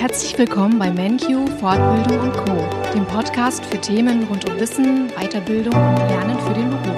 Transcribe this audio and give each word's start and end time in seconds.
Herzlich 0.00 0.38
willkommen 0.38 0.78
bei 0.78 0.90
MenQ 0.90 1.46
Fortbildung 1.60 2.20
und 2.20 2.32
Co., 2.32 2.56
dem 2.94 3.04
Podcast 3.04 3.62
für 3.66 3.78
Themen 3.78 4.24
rund 4.24 4.48
um 4.48 4.58
Wissen, 4.58 5.10
Weiterbildung 5.10 5.74
und 5.74 5.98
Lernen 5.98 6.38
für 6.38 6.54
den 6.54 6.70
Beruf. 6.70 6.96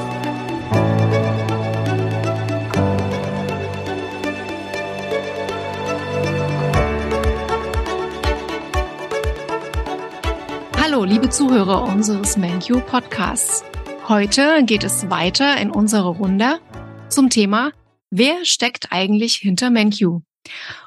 Hallo, 10.81 11.03
liebe 11.03 11.29
Zuhörer 11.29 11.83
unseres 11.93 12.37
MenQ 12.37 12.87
Podcasts. 12.87 13.65
Heute 14.07 14.63
geht 14.63 14.85
es 14.85 15.11
weiter 15.11 15.61
in 15.61 15.73
unserer 15.73 16.11
Runde 16.11 16.61
zum 17.09 17.31
Thema 17.31 17.73
Wer 18.11 18.45
steckt 18.45 18.93
eigentlich 18.93 19.35
hinter 19.35 19.71
MenQ? 19.71 20.23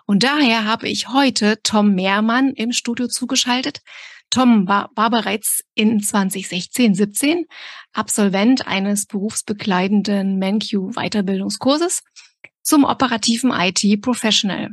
Und 0.06 0.24
daher 0.24 0.66
habe 0.66 0.88
ich 0.88 1.10
heute 1.10 1.60
Tom 1.64 1.96
Mehrmann 1.96 2.54
im 2.54 2.72
Studio 2.72 3.08
zugeschaltet. 3.08 3.82
Tom 4.30 4.68
war, 4.68 4.92
war 4.96 5.10
bereits 5.10 5.64
in 5.76 6.02
2016, 6.02 6.94
17 6.94 7.46
Absolvent 7.94 8.68
eines 8.68 9.06
berufsbekleidenden 9.06 10.38
MenQ 10.38 10.96
Weiterbildungskurses 10.96 12.04
zum 12.62 12.84
operativen 12.84 13.52
IT 13.52 14.02
Professional. 14.02 14.72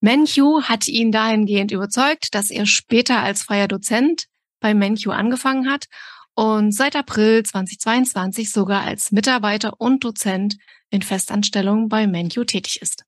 MenQ 0.00 0.64
hat 0.64 0.88
ihn 0.88 1.12
dahingehend 1.12 1.70
überzeugt, 1.70 2.34
dass 2.34 2.50
er 2.50 2.66
später 2.66 3.20
als 3.20 3.44
freier 3.44 3.68
Dozent 3.68 4.24
bei 4.58 4.74
MenQ 4.74 5.08
angefangen 5.08 5.70
hat 5.70 5.86
und 6.34 6.72
seit 6.72 6.96
April 6.96 7.44
2022 7.44 8.50
sogar 8.50 8.82
als 8.82 9.12
Mitarbeiter 9.12 9.80
und 9.80 10.02
Dozent 10.02 10.56
in 10.90 11.02
Festanstellung 11.02 11.88
bei 11.88 12.06
MenQ 12.06 12.46
tätig 12.46 12.80
ist. 12.82 13.04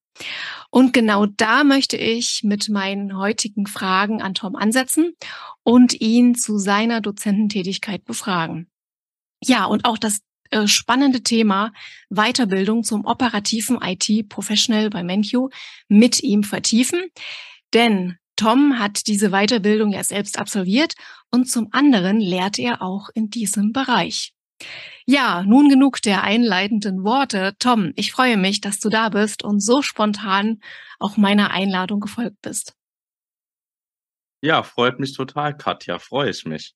Und 0.71 0.93
genau 0.93 1.27
da 1.27 1.65
möchte 1.65 1.97
ich 1.97 2.43
mit 2.43 2.69
meinen 2.69 3.17
heutigen 3.17 3.67
Fragen 3.67 4.23
an 4.23 4.35
Tom 4.35 4.57
ansetzen 4.57 5.15
und 5.63 6.01
ihn 6.01 6.35
zu 6.35 6.59
seiner 6.59 7.01
Dozententätigkeit 7.01 8.05
befragen. 8.05 8.69
Ja, 9.43 9.67
und 9.67 9.85
auch 9.85 9.99
das 9.99 10.21
äh, 10.51 10.67
spannende 10.67 11.23
Thema 11.23 11.73
Weiterbildung 12.11 12.85
zum 12.85 13.05
operativen 13.05 13.79
IT-Professional 13.83 14.91
bei 14.91 15.03
MenQ 15.03 15.51
mit 15.89 16.23
ihm 16.23 16.45
vertiefen. 16.45 17.01
Denn 17.73 18.17
Tom 18.37 18.79
hat 18.79 19.07
diese 19.07 19.31
Weiterbildung 19.31 19.93
ja 19.93 20.03
selbst 20.05 20.39
absolviert 20.39 20.95
und 21.31 21.51
zum 21.51 21.69
anderen 21.73 22.21
lehrt 22.21 22.59
er 22.59 22.83
auch 22.83 23.09
in 23.15 23.31
diesem 23.31 23.73
Bereich. 23.73 24.33
Ja, 25.07 25.43
nun 25.43 25.69
genug 25.69 26.01
der 26.01 26.23
einleitenden 26.23 27.05
Worte. 27.05 27.55
Tom, 27.59 27.93
ich 27.95 28.13
freue 28.13 28.39
mich, 28.39 28.61
dass 28.63 28.79
du 28.81 28.89
da 28.89 29.11
bist 29.11 29.45
und 29.45 29.61
so 29.61 29.83
spontan 29.83 30.61
auch 30.99 31.19
meiner 31.19 31.51
Einladung 31.51 32.01
gefolgt 32.01 32.41
bist. 32.41 32.75
Ja, 34.41 34.63
freut 34.63 35.01
mich 35.01 35.15
total, 35.15 35.57
Katja, 35.57 35.99
freue 35.99 36.31
ich 36.31 36.45
mich. 36.45 36.75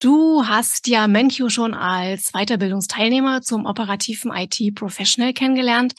Du 0.00 0.46
hast 0.46 0.86
ja 0.88 1.06
MenQ 1.08 1.50
schon 1.50 1.74
als 1.74 2.32
Weiterbildungsteilnehmer 2.32 3.40
zum 3.40 3.66
operativen 3.66 4.32
IT-Professional 4.32 5.32
kennengelernt. 5.32 5.94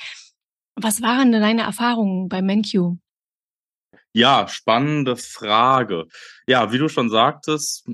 Was 0.75 1.02
waren 1.02 1.31
denn 1.31 1.41
deine 1.41 1.63
Erfahrungen 1.63 2.27
bei 2.30 2.41
MenQ? 2.41 2.97
Ja, 4.17 4.47
spannende 4.47 5.17
Frage. 5.17 6.05
Ja, 6.47 6.71
wie 6.71 6.77
du 6.77 6.88
schon 6.88 7.09
sagtest, 7.09 7.85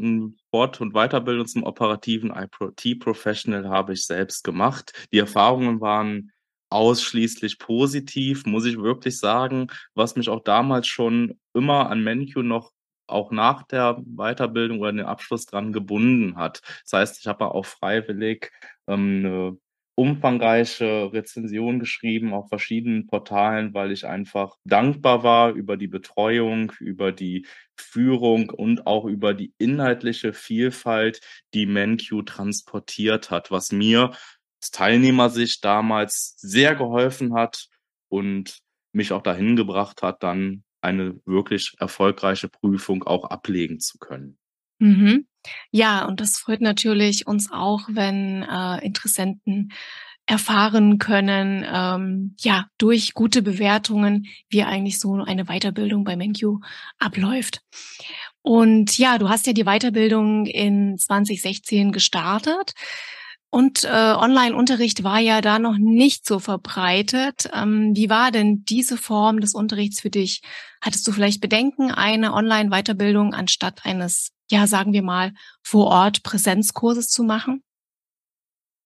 Sport- 0.46 0.80
und 0.80 0.94
Weiterbildung 0.94 1.48
zum 1.48 1.64
operativen 1.64 2.30
IT-Professional 2.30 3.68
habe 3.70 3.94
ich 3.94 4.06
selbst 4.06 4.44
gemacht. 4.44 4.94
Die 5.12 5.18
Erfahrungen 5.18 5.82
waren 5.82 6.32
ausschließlich 6.70 7.58
positiv, 7.58 8.46
muss 8.46 8.66
ich 8.66 8.78
wirklich 8.78 9.18
sagen, 9.18 9.66
was 9.96 10.16
mich 10.16 10.30
auch 10.30 10.44
damals 10.44 10.86
schon 10.88 11.40
immer 11.56 11.90
an 11.90 12.04
MenQ 12.04 12.44
noch 12.44 12.72
auch 13.08 13.32
nach 13.32 13.64
der 13.64 13.98
Weiterbildung 14.06 14.80
oder 14.80 14.92
den 14.94 15.06
Abschluss 15.08 15.48
dran 15.48 15.74
gebunden 15.74 16.36
hat. 16.38 16.62
Das 16.84 16.94
heißt, 17.00 17.20
ich 17.20 17.26
habe 17.26 17.48
auch 17.52 17.66
freiwillig 17.66 18.52
ähm, 18.88 19.22
'ne 19.24 19.58
umfangreiche 19.96 21.12
Rezension 21.14 21.80
geschrieben 21.80 22.34
auf 22.34 22.50
verschiedenen 22.50 23.08
Portalen, 23.08 23.74
weil 23.74 23.92
ich 23.92 24.06
einfach 24.06 24.58
dankbar 24.64 25.24
war 25.24 25.52
über 25.52 25.78
die 25.78 25.88
Betreuung, 25.88 26.72
über 26.80 27.12
die 27.12 27.46
Führung 27.76 28.50
und 28.50 28.88
auch 28.88 29.06
über 29.06 29.34
die 29.34 29.54
inhaltliche 29.58 30.34
Vielfalt, 30.34 31.22
die 31.54 31.66
MenQ 31.66 32.26
transportiert 32.26 33.32
hat, 33.32 33.52
was 33.52 33.72
mir 33.72 34.12
aus 34.62 34.72
Teilnehmersicht 34.72 35.64
damals 35.66 36.36
sehr 36.38 36.76
geholfen 36.76 37.34
hat 37.34 37.68
und 38.10 38.60
mich 38.94 39.12
auch 39.12 39.24
dahin 39.24 39.56
gebracht 39.56 40.02
hat, 40.02 40.24
dann 40.24 40.64
eine 40.82 41.20
wirklich 41.26 41.76
erfolgreiche 41.80 42.50
Prüfung 42.50 43.04
auch 43.04 43.26
ablegen 43.26 43.80
zu 43.80 43.98
können. 44.00 44.38
Mhm. 44.80 45.28
Ja, 45.72 46.06
und 46.06 46.20
das 46.20 46.38
freut 46.38 46.62
natürlich 46.62 47.28
uns 47.28 47.52
auch, 47.52 47.82
wenn 47.88 48.44
äh, 48.44 48.86
Interessenten 48.86 49.72
erfahren 50.26 50.98
können, 50.98 51.66
ähm, 51.70 52.36
ja, 52.40 52.68
durch 52.78 53.14
gute 53.14 53.42
Bewertungen, 53.42 54.28
wie 54.50 54.64
eigentlich 54.64 55.00
so 55.00 55.16
eine 55.16 55.46
Weiterbildung 55.46 56.04
bei 56.04 56.16
MenQ 56.16 56.60
abläuft. 57.00 57.62
Und 58.42 58.98
ja, 58.98 59.18
du 59.18 59.30
hast 59.30 59.46
ja 59.48 59.54
die 59.54 59.66
Weiterbildung 59.66 60.46
in 60.46 60.98
2016 60.98 61.92
gestartet. 61.92 62.74
Und 63.50 63.84
äh, 63.84 63.90
Online-Unterricht 63.90 65.04
war 65.04 65.20
ja 65.20 65.42
da 65.42 65.60
noch 65.60 65.78
nicht 65.78 66.26
so 66.26 66.40
verbreitet. 66.40 67.50
Ähm, 67.54 67.92
wie 67.94 68.10
war 68.10 68.32
denn 68.32 68.64
diese 68.64 68.96
Form 68.96 69.42
des 69.42 69.54
Unterrichts 69.54 70.00
für 70.00 70.10
dich? 70.10 70.42
Hattest 70.80 71.06
du 71.06 71.12
vielleicht 71.12 71.42
Bedenken, 71.42 71.92
eine 71.92 72.34
Online-Weiterbildung 72.34 73.34
anstatt 73.34 73.82
eines 73.84 74.32
ja, 74.52 74.68
sagen 74.68 74.94
wir 74.94 75.04
mal, 75.04 75.34
vor 75.64 75.88
Ort 75.88 76.24
Präsenzkurses 76.24 77.10
zu 77.10 77.24
machen? 77.24 77.64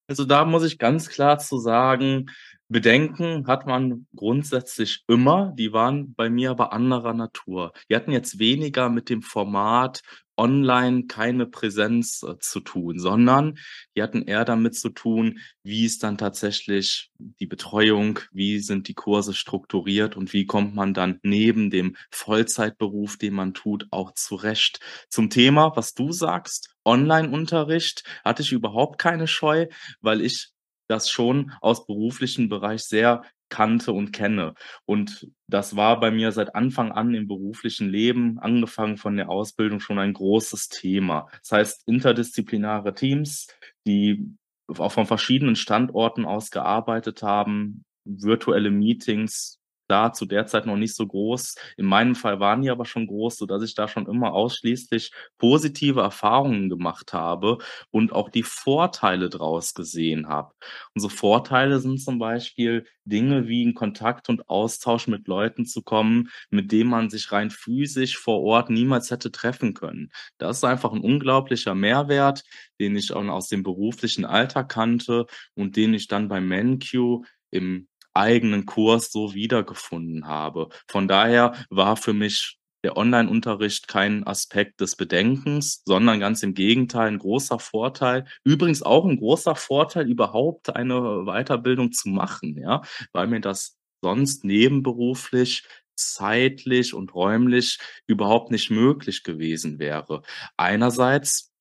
Also 0.08 0.24
da 0.24 0.46
muss 0.46 0.64
ich 0.64 0.78
ganz 0.78 1.09
klar 1.09 1.40
zu 1.40 1.58
sagen, 1.58 2.28
Bedenken 2.68 3.48
hat 3.48 3.68
man 3.68 4.08
grundsätzlich 4.16 5.03
immer, 5.08 5.53
die 5.56 5.72
waren 5.72 6.16
bei 6.16 6.30
mir 6.30 6.52
aber 6.52 6.74
anderer 6.74 7.14
Natur. 7.14 7.74
Die 7.90 7.96
hatten 7.96 8.12
jetzt 8.12 8.40
weniger 8.40 8.90
mit 8.90 9.09
dem 9.09 9.22
Format 9.22 10.02
online 10.38 11.06
keine 11.07 11.46
Präsenz 11.46 12.23
äh, 12.23 12.38
zu 12.40 12.59
tun, 12.59 13.00
sondern 13.00 13.57
die 13.96 14.01
hatten 14.01 14.23
eher 14.23 14.46
damit 14.46 14.75
zu 14.75 14.90
tun, 14.90 15.40
wie 15.63 15.85
ist 15.85 16.03
dann 16.03 16.18
tatsächlich 16.18 17.12
die 17.18 17.47
Betreuung, 17.47 18.19
wie 18.31 18.59
sind 18.59 18.88
die 18.88 18.94
Kurse 18.94 19.34
strukturiert 19.34 20.18
und 20.18 20.34
wie 20.34 20.46
kommt 20.46 20.75
man 20.75 20.94
dann 20.94 21.19
neben 21.23 21.69
dem 21.69 21.96
Vollzeitberuf, 22.12 23.18
den 23.18 23.34
man 23.34 23.53
tut, 23.53 23.88
auch 23.91 24.13
zurecht. 24.13 24.79
Zum 25.09 25.29
Thema, 25.29 25.75
was 25.75 25.94
du 25.94 26.12
sagst, 26.12 26.75
Online-Unterricht, 26.84 28.03
hatte 28.23 28.44
ich 28.44 28.52
überhaupt 28.52 29.00
keine 29.00 29.28
Scheu, 29.28 29.67
weil 30.02 30.22
ich 30.22 30.52
das 30.88 31.09
schon 31.09 31.52
aus 31.62 31.88
beruflichen 31.88 32.50
Bereich 32.50 32.84
sehr 32.84 33.23
kannte 33.50 33.91
und 33.91 34.11
kenne. 34.11 34.53
Und 34.85 35.28
das 35.47 35.75
war 35.75 36.00
bei 36.00 36.11
mir 36.11 36.31
seit 36.31 36.56
Anfang 36.56 36.91
an 36.91 37.13
im 37.13 37.28
beruflichen 37.28 37.89
Leben, 37.89 38.39
angefangen 38.39 38.97
von 38.97 39.16
der 39.16 39.29
Ausbildung, 39.29 39.79
schon 39.79 40.00
ein 40.00 40.13
großes 40.13 40.69
Thema. 40.69 41.28
Das 41.41 41.51
heißt, 41.51 41.88
interdisziplinäre 41.88 42.94
Teams, 42.94 43.47
die 43.85 44.35
auch 44.67 44.91
von 44.91 45.05
verschiedenen 45.05 45.55
Standorten 45.55 46.25
aus 46.25 46.50
gearbeitet 46.50 47.22
haben, 47.22 47.84
virtuelle 48.03 48.72
Meetings, 48.72 49.59
da 49.88 50.13
zu 50.13 50.25
der 50.25 50.47
Zeit 50.47 50.66
noch 50.66 50.78
nicht 50.78 50.96
so 50.96 51.06
groß. 51.06 51.56
In 51.78 51.85
meinem 51.85 52.16
Fall 52.16 52.40
waren 52.40 52.62
die 52.62 52.69
aber 52.69 52.85
schon 52.85 53.07
groß, 53.07 53.38
so 53.38 53.46
dass 53.46 53.63
ich 53.63 53.75
da 53.75 53.88
schon 53.88 54.07
immer 54.07 54.34
ausschließlich 54.34 55.12
positive 55.38 56.01
Erfahrungen 56.01 56.69
gemacht 56.69 57.13
habe 57.13 57.57
und 57.91 58.12
auch 58.12 58.29
die 58.29 58.44
Vorteile 58.44 59.29
draus 59.29 59.73
gesehen 59.73 60.28
habe. 60.28 60.53
Unsere 60.94 61.12
Vorteile 61.12 61.79
sind 61.79 62.01
zum 62.01 62.19
Beispiel 62.19 62.85
Dinge 63.06 63.47
wie 63.47 63.63
in 63.63 63.73
Kontakt 63.75 64.29
und 64.29 64.50
Austausch 64.50 65.07
mit 65.07 65.28
Leuten 65.28 65.66
zu 65.66 65.84
kommen, 65.84 66.29
mit 66.49 66.72
denen 66.72 66.90
man 66.90 67.09
sich 67.09 67.32
rein 67.32 67.52
physisch 67.52 68.17
vor 68.17 68.41
Ort 68.41 68.70
niemals 68.70 69.11
hätte 69.11 69.32
treffen 69.32 69.73
können. 69.73 70.11
Das 70.37 70.58
ist 70.58 70.64
einfach 70.64 70.91
ein 70.91 71.02
unglaublicher 71.02 71.76
Mehrwert, 71.76 72.43
den 72.79 72.96
ich 72.96 73.14
auch 73.14 73.26
aus 73.26 73.47
dem 73.47 73.64
beruflichen 73.64 74.26
Alltag 74.26 74.70
kannte 74.70 75.26
und 75.55 75.76
den 75.76 75.93
ich 75.93 76.08
dann 76.08 76.28
beim 76.28 76.47
MenQ 76.47 77.23
im 77.52 77.87
eigenen 78.16 78.66
Kurs 78.66 79.12
so 79.12 79.34
wiedergefunden 79.34 80.28
habe. 80.28 80.70
Von 80.88 81.08
daher 81.08 81.53
war 81.70 81.97
für 81.97 82.14
mich 82.14 82.58
der 82.84 82.97
Online-Unterricht 82.97 83.88
kein 83.88 84.28
Aspekt 84.28 84.79
des 84.79 84.96
Bedenkens, 84.96 85.82
sondern 85.85 86.20
ganz 86.20 86.44
im 86.44 86.53
Gegenteil 86.53 87.08
ein 87.08 87.17
großer 87.17 87.58
Vorteil. 87.58 88.26
Übrigens 88.44 88.84
auch 88.84 89.06
ein 89.06 89.17
großer 89.17 89.56
Vorteil, 89.56 90.08
überhaupt 90.08 90.76
eine 90.76 91.23
Weiterbildung 91.26 91.91
zu 91.91 92.09
machen, 92.09 92.56
ja, 92.59 92.84
weil 93.12 93.26
mir 93.26 93.41
das 93.41 93.78
sonst 94.03 94.44
nebenberuflich 94.44 95.64
zeitlich 95.96 96.94
und 96.94 97.16
räumlich 97.16 97.79
überhaupt 98.06 98.52
nicht 98.52 98.70
möglich 98.70 99.23
gewesen 99.23 99.79
wäre. 99.79 100.22
Einerseits 100.56 101.52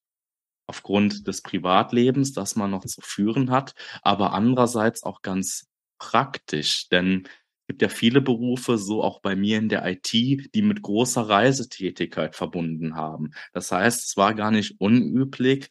aufgrund 0.67 1.27
des 1.27 1.43
Privatlebens, 1.43 2.33
das 2.33 2.57
man 2.57 2.71
noch 2.71 2.85
zu 2.85 3.01
führen 3.01 3.51
hat, 3.51 3.75
aber 4.03 4.33
andererseits 4.35 5.03
auch 5.05 5.23
ganz 5.23 5.67
praktisch, 5.99 6.89
denn 6.89 7.27
Gibt 7.67 7.81
ja 7.81 7.89
viele 7.89 8.21
Berufe, 8.21 8.77
so 8.77 9.03
auch 9.03 9.21
bei 9.23 9.35
mir 9.37 9.57
in 9.57 9.71
der 9.71 9.87
IT, 9.87 10.13
die 10.13 10.61
mit 10.63 10.83
großer 10.83 11.23
Reisetätigkeit 11.31 12.37
verbunden 12.37 12.95
haben. 12.95 13.31
Das 13.55 13.73
heißt, 13.73 14.05
es 14.05 14.17
war 14.19 14.35
gar 14.35 14.51
nicht 14.51 14.79
unüblich, 14.81 15.69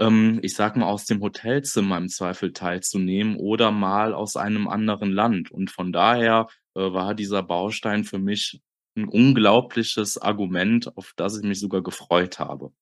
ähm, 0.00 0.38
ich 0.42 0.54
sage 0.54 0.78
mal, 0.78 0.86
aus 0.86 1.06
dem 1.06 1.20
Hotelzimmer 1.20 1.98
im 1.98 2.08
Zweifel 2.08 2.52
teilzunehmen 2.52 3.36
oder 3.36 3.70
mal 3.72 4.14
aus 4.14 4.36
einem 4.36 4.68
anderen 4.68 5.12
Land. 5.12 5.50
Und 5.50 5.70
von 5.70 5.92
daher, 5.92 6.46
äh, 6.74 6.80
war 6.80 7.14
dieser 7.14 7.42
Baustein 7.42 8.04
für 8.04 8.18
mich 8.18 8.60
'n 8.96 9.06
unglaubliches 9.08 10.18
Argument, 10.18 10.96
auf 10.96 11.12
das 11.16 11.36
ich 11.38 11.44
mich 11.44 11.60
sogar 11.60 11.82
gefreut 11.82 12.38
habe. 12.38 12.72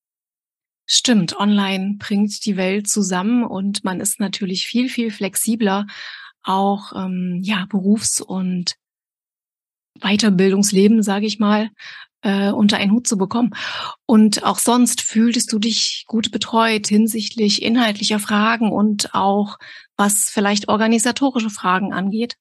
Stimmt, 0.87 1.39
online 1.39 1.97
bringt 1.99 2.47
die 2.47 2.57
Welt 2.57 2.89
zusammen 2.89 3.45
und 3.45 3.85
man 3.85 4.01
ist 4.01 4.21
natürlich 4.21 4.67
viel, 4.67 4.89
viel 4.89 5.11
flexibler, 5.11 5.87
auch, 6.43 6.93
ähm, 6.95 7.41
ja, 7.43 7.67
Berufs 7.69 8.21
und 8.21 8.77
Weiterbildungsleben, 10.01 11.03
sage 11.03 11.27
ich 11.27 11.39
mal, 11.39 11.71
äh, 12.23 12.51
unter 12.51 12.77
einen 12.77 12.93
Hut 12.93 13.07
zu 13.07 13.17
bekommen. 13.17 13.55
Und 14.07 14.45
auch 14.45 14.59
sonst 14.59 15.03
fühltest 15.03 15.53
du 15.53 15.59
dich 15.59 16.05
gut 16.07 16.31
betreut 16.31 16.87
hinsichtlich 16.87 17.63
inhaltlicher 17.63 18.19
Fragen 18.19 18.73
und 18.73 19.15
auch 19.15 19.59
was 19.97 20.31
vielleicht 20.31 20.69
organisatorische 20.69 21.51
Fragen 21.51 21.93
angeht? 21.93 22.37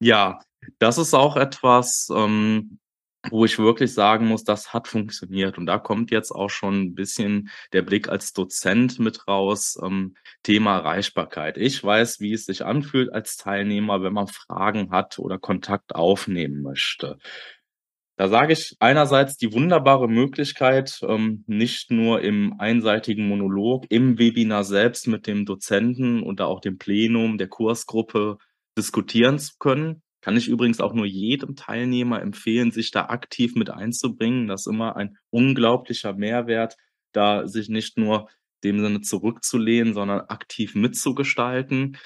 Ja, 0.00 0.40
das 0.78 0.98
ist 0.98 1.14
auch 1.14 1.36
etwas, 1.36 2.08
ähm, 2.14 2.78
wo 3.30 3.44
ich 3.44 3.58
wirklich 3.58 3.92
sagen 3.94 4.26
muss, 4.26 4.44
das 4.44 4.72
hat 4.72 4.88
funktioniert. 4.88 5.58
Und 5.58 5.66
da 5.66 5.78
kommt 5.78 6.10
jetzt 6.10 6.30
auch 6.32 6.50
schon 6.50 6.74
'n 6.90 6.94
bisschen 6.94 7.50
der 7.72 7.82
Blick 7.82 8.08
als 8.08 8.32
Dozent 8.32 8.98
mit 8.98 9.26
raus, 9.28 9.78
ähm, 9.82 10.14
Thema 10.42 10.76
Erreichbarkeit. 10.78 11.58
Ich 11.58 11.82
weiß, 11.82 12.20
wie 12.20 12.32
es 12.32 12.46
sich 12.46 12.64
anfühlt 12.64 13.12
als 13.12 13.36
Teilnehmer, 13.36 14.02
wenn 14.02 14.12
man 14.12 14.28
Fragen 14.28 14.90
hat 14.90 15.18
oder 15.18 15.38
Kontakt 15.38 15.94
aufnehmen 15.94 16.62
möchte. 16.62 17.18
Da 18.18 18.28
sage 18.28 18.54
ich 18.54 18.76
einerseits 18.80 19.36
die 19.36 19.52
wunderbare 19.52 20.08
Möglichkeit, 20.08 21.00
ähm, 21.02 21.44
nicht 21.46 21.90
nur 21.90 22.22
im 22.22 22.58
einseitigen 22.58 23.28
Monolog 23.28 23.84
im 23.90 24.18
Webinar 24.18 24.64
selbst 24.64 25.06
mit 25.06 25.26
dem 25.26 25.44
Dozenten 25.44 26.22
oder 26.22 26.46
auch 26.46 26.60
dem 26.60 26.78
Plenum 26.78 27.36
der 27.36 27.48
Kursgruppe 27.48 28.38
diskutieren 28.78 29.38
zu 29.38 29.54
können. 29.58 30.02
Kann 30.20 30.36
ich 30.36 30.48
übrigens 30.48 30.80
auch 30.80 30.92
nur 30.92 31.06
jedem 31.06 31.56
Teilnehmer 31.56 32.20
empfehlen, 32.20 32.72
sich 32.72 32.90
da 32.90 33.06
aktiv 33.06 33.54
mit 33.54 33.70
einzubringen. 33.70 34.48
Das 34.48 34.62
ist 34.62 34.72
immer 34.72 34.96
ein 34.96 35.16
unglaublicher 35.30 36.14
Mehrwert, 36.14 36.76
da 37.12 37.46
sich 37.46 37.68
nicht 37.68 37.96
nur 37.96 38.28
dem 38.64 38.80
Sinne 38.80 39.00
zurückzulehnen, 39.00 39.94
sondern 39.94 40.20
aktiv 40.20 40.74
mitzugestalten. 40.74 41.96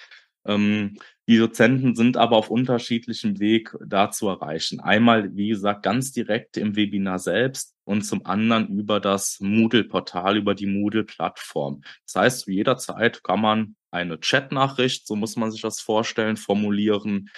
Ähm, 0.44 0.96
die 1.28 1.38
Dozenten 1.38 1.94
sind 1.94 2.16
aber 2.16 2.36
auf 2.36 2.50
unterschiedlichem 2.50 3.38
Weg 3.38 3.76
da 3.86 4.10
zu 4.10 4.28
erreichen. 4.28 4.80
Einmal, 4.80 5.36
wie 5.36 5.48
gesagt, 5.48 5.84
ganz 5.84 6.12
direkt 6.12 6.56
im 6.56 6.76
Webinar 6.76 7.18
selbst 7.18 7.76
und 7.84 8.02
zum 8.02 8.26
anderen 8.26 8.68
über 8.68 9.00
das 9.00 9.38
Moodle-Portal, 9.40 10.36
über 10.36 10.54
die 10.54 10.66
Moodle-Plattform. 10.66 11.82
Das 12.06 12.14
heißt, 12.16 12.40
zu 12.40 12.50
jeder 12.50 12.78
Zeit 12.78 13.22
kann 13.22 13.40
man 13.40 13.76
eine 13.92 14.18
Chatnachricht, 14.18 15.06
so 15.06 15.14
muss 15.14 15.36
man 15.36 15.50
sich 15.50 15.62
das 15.62 15.80
vorstellen, 15.80 16.36
formulieren, 16.36 17.28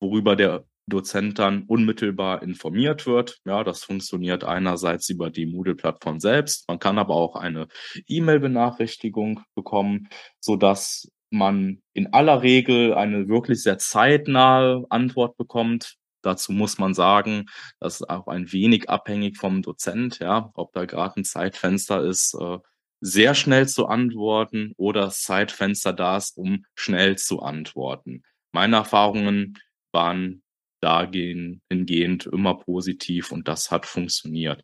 worüber 0.00 0.36
der 0.36 0.64
Dozent 0.88 1.38
dann 1.38 1.64
unmittelbar 1.64 2.42
informiert 2.42 3.06
wird. 3.06 3.40
Ja, 3.44 3.64
das 3.64 3.82
funktioniert 3.82 4.44
einerseits 4.44 5.08
über 5.08 5.30
die 5.30 5.46
Moodle-Plattform 5.46 6.20
selbst. 6.20 6.68
Man 6.68 6.78
kann 6.78 6.98
aber 6.98 7.14
auch 7.14 7.34
eine 7.34 7.66
E-Mail-Benachrichtigung 8.06 9.40
bekommen, 9.56 10.08
sodass 10.40 11.10
man 11.30 11.82
in 11.92 12.12
aller 12.12 12.42
Regel 12.42 12.94
eine 12.94 13.28
wirklich 13.28 13.62
sehr 13.62 13.78
zeitnahe 13.78 14.84
Antwort 14.90 15.36
bekommt. 15.36 15.96
Dazu 16.22 16.52
muss 16.52 16.78
man 16.78 16.94
sagen, 16.94 17.46
das 17.80 18.00
ist 18.00 18.08
auch 18.08 18.28
ein 18.28 18.52
wenig 18.52 18.88
abhängig 18.88 19.36
vom 19.38 19.62
Dozent, 19.62 20.20
ja, 20.20 20.50
ob 20.54 20.72
da 20.72 20.84
grad 20.84 21.16
'n 21.16 21.24
Zeitfenster 21.24 22.02
ist, 22.02 22.34
äh, 22.34 22.58
sehr 23.00 23.34
schnell 23.34 23.68
zu 23.68 23.86
antworten 23.86 24.72
oder 24.76 25.10
Zeitfenster 25.10 25.92
da 25.92 26.16
ist, 26.16 26.36
um 26.38 26.64
schnell 26.74 27.16
zu 27.18 27.42
antworten. 27.42 28.22
Meine 28.52 28.76
Erfahrungen 28.76 29.58
waren 29.96 30.42
dagehend 30.82 31.62
hingehend 31.72 32.26
immer 32.26 32.58
positiv 32.58 33.32
und 33.32 33.48
das 33.48 33.70
hat 33.70 33.86
funktioniert. 33.86 34.62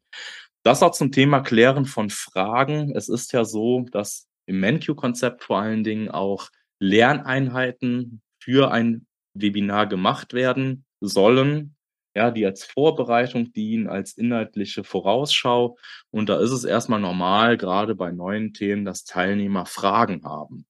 Das 0.62 0.82
auch 0.82 0.92
zum 0.92 1.10
Thema 1.10 1.40
Klären 1.40 1.86
von 1.86 2.10
Fragen. 2.10 2.94
Es 2.94 3.08
ist 3.08 3.32
ja 3.32 3.44
so, 3.44 3.86
dass 3.90 4.28
im 4.46 4.60
MenQ-Konzept 4.60 5.42
vor 5.42 5.58
allen 5.58 5.82
Dingen 5.82 6.08
auch 6.08 6.50
Lerneinheiten 6.80 8.20
für 8.42 8.70
ein 8.70 9.06
Webinar 9.34 9.86
gemacht 9.88 10.34
werden 10.34 10.84
sollen, 11.00 11.76
ja, 12.14 12.30
die 12.30 12.44
als 12.44 12.64
Vorbereitung 12.64 13.52
dienen, 13.52 13.88
als 13.88 14.12
inhaltliche 14.12 14.84
Vorausschau. 14.84 15.78
Und 16.10 16.28
da 16.28 16.38
ist 16.40 16.50
es 16.50 16.64
erst 16.64 16.90
mal 16.90 17.00
normal, 17.00 17.56
grade 17.56 17.94
bei 17.94 18.12
neuen 18.12 18.52
Themen, 18.52 18.84
dass 18.84 19.04
Teilnehmer 19.04 19.64
Fragen 19.64 20.24
haben. 20.24 20.66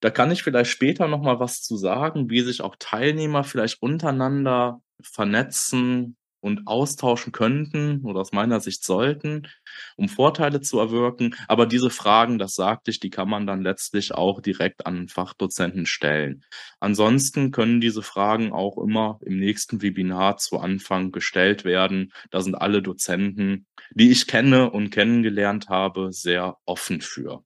Da 0.00 0.10
kann 0.10 0.30
ich 0.30 0.42
vielleicht 0.42 0.70
später 0.70 1.08
noch 1.08 1.22
mal 1.22 1.40
was 1.40 1.62
zu 1.62 1.76
sagen, 1.76 2.30
wie 2.30 2.40
sich 2.40 2.60
auch 2.62 2.76
Teilnehmer 2.78 3.44
vielleicht 3.44 3.82
untereinander 3.82 4.80
vernetzen 5.02 6.16
und 6.40 6.66
austauschen 6.66 7.32
könnten 7.32 8.04
oder 8.04 8.20
aus 8.20 8.32
meiner 8.32 8.60
Sicht 8.60 8.84
sollten, 8.84 9.48
um 9.96 10.08
Vorteile 10.08 10.60
zu 10.60 10.78
erwirken. 10.78 11.34
Aber 11.48 11.66
diese 11.66 11.90
Fragen, 11.90 12.38
das 12.38 12.54
sagte 12.54 12.90
ich, 12.90 13.00
die 13.00 13.10
kann 13.10 13.28
man 13.28 13.46
dann 13.46 13.62
letztlich 13.62 14.12
auch 14.14 14.40
direkt 14.40 14.86
an 14.86 15.08
Fachdozenten 15.08 15.86
stellen. 15.86 16.44
Ansonsten 16.80 17.50
können 17.50 17.80
diese 17.80 18.02
Fragen 18.02 18.52
auch 18.52 18.78
immer 18.78 19.18
im 19.24 19.38
nächsten 19.38 19.82
Webinar 19.82 20.36
zu 20.36 20.58
Anfang 20.58 21.10
gestellt 21.10 21.64
werden. 21.64 22.12
Da 22.30 22.40
sind 22.40 22.54
alle 22.54 22.82
Dozenten, 22.82 23.66
die 23.90 24.10
ich 24.10 24.26
kenne 24.28 24.70
und 24.70 24.90
kennengelernt 24.90 25.68
habe, 25.68 26.12
sehr 26.12 26.56
offen 26.64 27.00
für. 27.00 27.42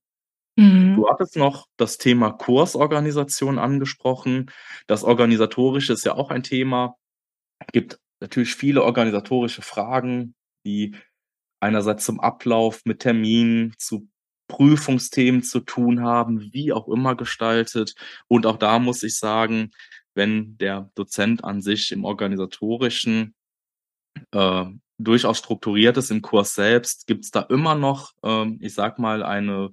Mhm. 0.56 0.96
Du 0.96 1.08
hattest 1.08 1.36
noch 1.36 1.66
das 1.76 1.98
Thema 1.98 2.30
Kursorganisation 2.30 3.58
angesprochen. 3.58 4.50
Das 4.86 5.04
Organisatorische 5.04 5.92
ist 5.92 6.04
ja 6.04 6.14
auch 6.14 6.30
ein 6.30 6.42
Thema. 6.42 6.96
Gibt 7.72 7.98
natürlich 8.20 8.54
viele 8.54 8.82
organisatorische 8.82 9.62
Fragen, 9.62 10.34
die 10.64 10.94
einerseits 11.60 12.04
zum 12.04 12.20
Ablauf 12.20 12.82
mit 12.84 13.00
Terminen, 13.00 13.74
zu 13.78 14.08
Prüfungsthemen 14.48 15.42
zu 15.42 15.60
tun 15.60 16.02
haben, 16.02 16.52
wie 16.52 16.72
auch 16.72 16.88
immer 16.88 17.16
gestaltet. 17.16 17.94
Und 18.28 18.44
auch 18.46 18.58
da 18.58 18.78
muss 18.78 19.02
ich 19.02 19.16
sagen, 19.16 19.70
wenn 20.14 20.58
der 20.58 20.90
Dozent 20.94 21.42
an 21.42 21.62
sich 21.62 21.90
im 21.92 22.04
Organisatorischen, 22.04 23.34
äh, 24.32 24.64
durchaus 24.98 25.38
strukturiert 25.38 25.96
ist 25.96 26.10
im 26.10 26.20
Kurs 26.20 26.54
selbst, 26.54 27.06
gibt's 27.06 27.30
da 27.30 27.40
immer 27.42 27.74
noch, 27.74 28.12
ähm, 28.22 28.58
ich 28.60 28.74
sage 28.74 29.00
mal, 29.00 29.22
eine 29.22 29.72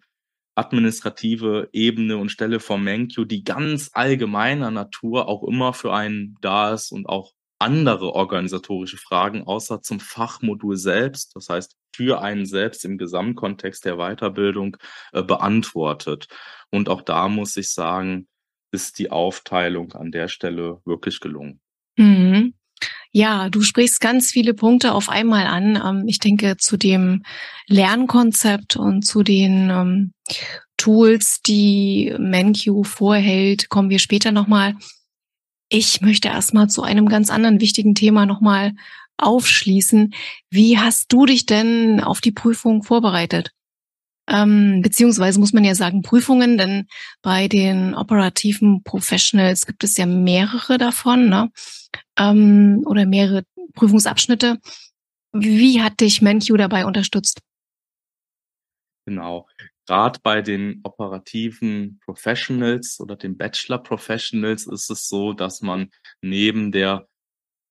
administrative 0.60 1.70
Ebene 1.72 2.18
und 2.18 2.30
Stelle 2.30 2.60
vom 2.60 2.84
MenQ, 2.84 3.26
die 3.26 3.44
ganz 3.44 3.92
allgemeiner 3.94 4.72
Natur 4.72 5.28
auch 5.28 5.44
immer 5.44 5.74
für 5.74 5.94
einen 5.94 6.36
da 6.42 6.74
ist 6.74 6.92
und 6.92 7.08
auch 7.08 7.34
andere 7.60 8.14
organisatorische 8.14 8.98
Fragen 8.98 9.44
außer 9.44 9.82
zum 9.82 10.00
Fachmodul 10.00 10.78
selbst, 10.78 11.36
das 11.36 11.50
heißt 11.50 11.78
für 11.96 12.22
einen 12.22 12.46
selbst 12.46 12.86
im 12.86 12.98
Gesamtkontext 12.98 13.84
der 13.84 13.98
Weiterbildung, 13.98 14.78
äh, 15.12 15.24
beantwortet. 15.24 16.28
Und 16.72 16.88
auch 16.88 17.02
da 17.02 17.28
muss 17.28 17.58
ich 17.58 17.72
sagen, 17.72 18.28
ist 18.72 19.00
die 19.00 19.12
Aufteilung 19.12 19.94
an 19.94 20.12
der 20.12 20.28
Stelle 20.28 20.82
wirklich 20.86 21.20
gelungen. 21.20 21.60
Mhm. 21.98 22.54
Ja, 23.12 23.50
du 23.50 23.62
sprichst 23.62 24.02
ganz 24.02 24.32
viele 24.32 24.54
Punkte 24.54 24.94
auf 24.94 25.10
einmal 25.10 25.48
an. 25.48 25.76
Ähm, 25.76 26.08
ich 26.08 26.20
denke, 26.20 26.58
zu 26.58 26.78
dem 26.78 27.24
Lernkonzept 27.68 28.76
und 28.76 29.04
zu 29.04 29.24
den, 29.24 29.70
ähm, 29.70 30.12
Tools, 30.80 31.42
die 31.42 32.16
MenQ 32.18 32.86
vorhält, 32.88 33.70
kommen 33.70 33.90
wir 33.90 34.00
später 34.00 34.32
noch 34.32 34.48
mal. 34.48 34.76
Ich 35.68 36.02
möchte 36.02 36.30
erst 36.30 36.54
mal 36.54 36.70
zu 36.70 36.82
einem 36.84 37.10
ganz 37.10 37.30
anderen 37.30 37.60
wichtigen 37.60 37.94
Thema 37.94 38.26
noch 38.26 38.40
mal 38.40 38.74
aufschließen. 39.18 40.14
Wie 40.50 40.80
hast 40.80 41.12
du 41.12 41.26
dich 41.26 41.46
denn 41.46 42.02
auf 42.02 42.22
die 42.22 42.32
Prüfung 42.32 42.82
vorbereitet? 42.82 43.52
Ähm, 44.30 44.82
beziehungsweise 44.84 45.40
muss 45.40 45.54
man 45.54 45.64
ja 45.64 45.74
sagen 45.74 46.04
Prüfungen, 46.04 46.58
denn 46.58 46.88
bei 47.22 47.48
den 47.48 47.96
operativen 47.96 48.84
Professionals 48.84 49.66
gibt 49.66 49.84
es 49.84 49.98
ja 49.98 50.06
mehrere 50.06 50.78
davon, 50.78 51.30
ne, 51.30 51.52
ähm, 52.18 52.84
oder 52.86 53.06
mehrere 53.06 53.44
Prüfungsabschnitte. 53.74 54.60
Wie 55.34 55.82
hat 55.82 56.00
dich 56.00 56.22
MenQ 56.22 56.58
dabei 56.58 56.86
unterstützt? 56.86 57.42
Genau. 59.06 59.48
Grad 59.88 60.22
bei 60.22 60.44
den 60.44 60.82
operativen 60.84 62.00
Professionals 62.06 63.00
oder 63.00 63.16
den 63.16 63.38
Bachelor 63.38 63.80
Professionals 63.80 64.68
ist 64.68 64.92
es 64.92 65.08
so, 65.08 65.34
dass 65.34 65.62
man 65.62 65.90
neben 66.22 66.72
der 66.72 67.08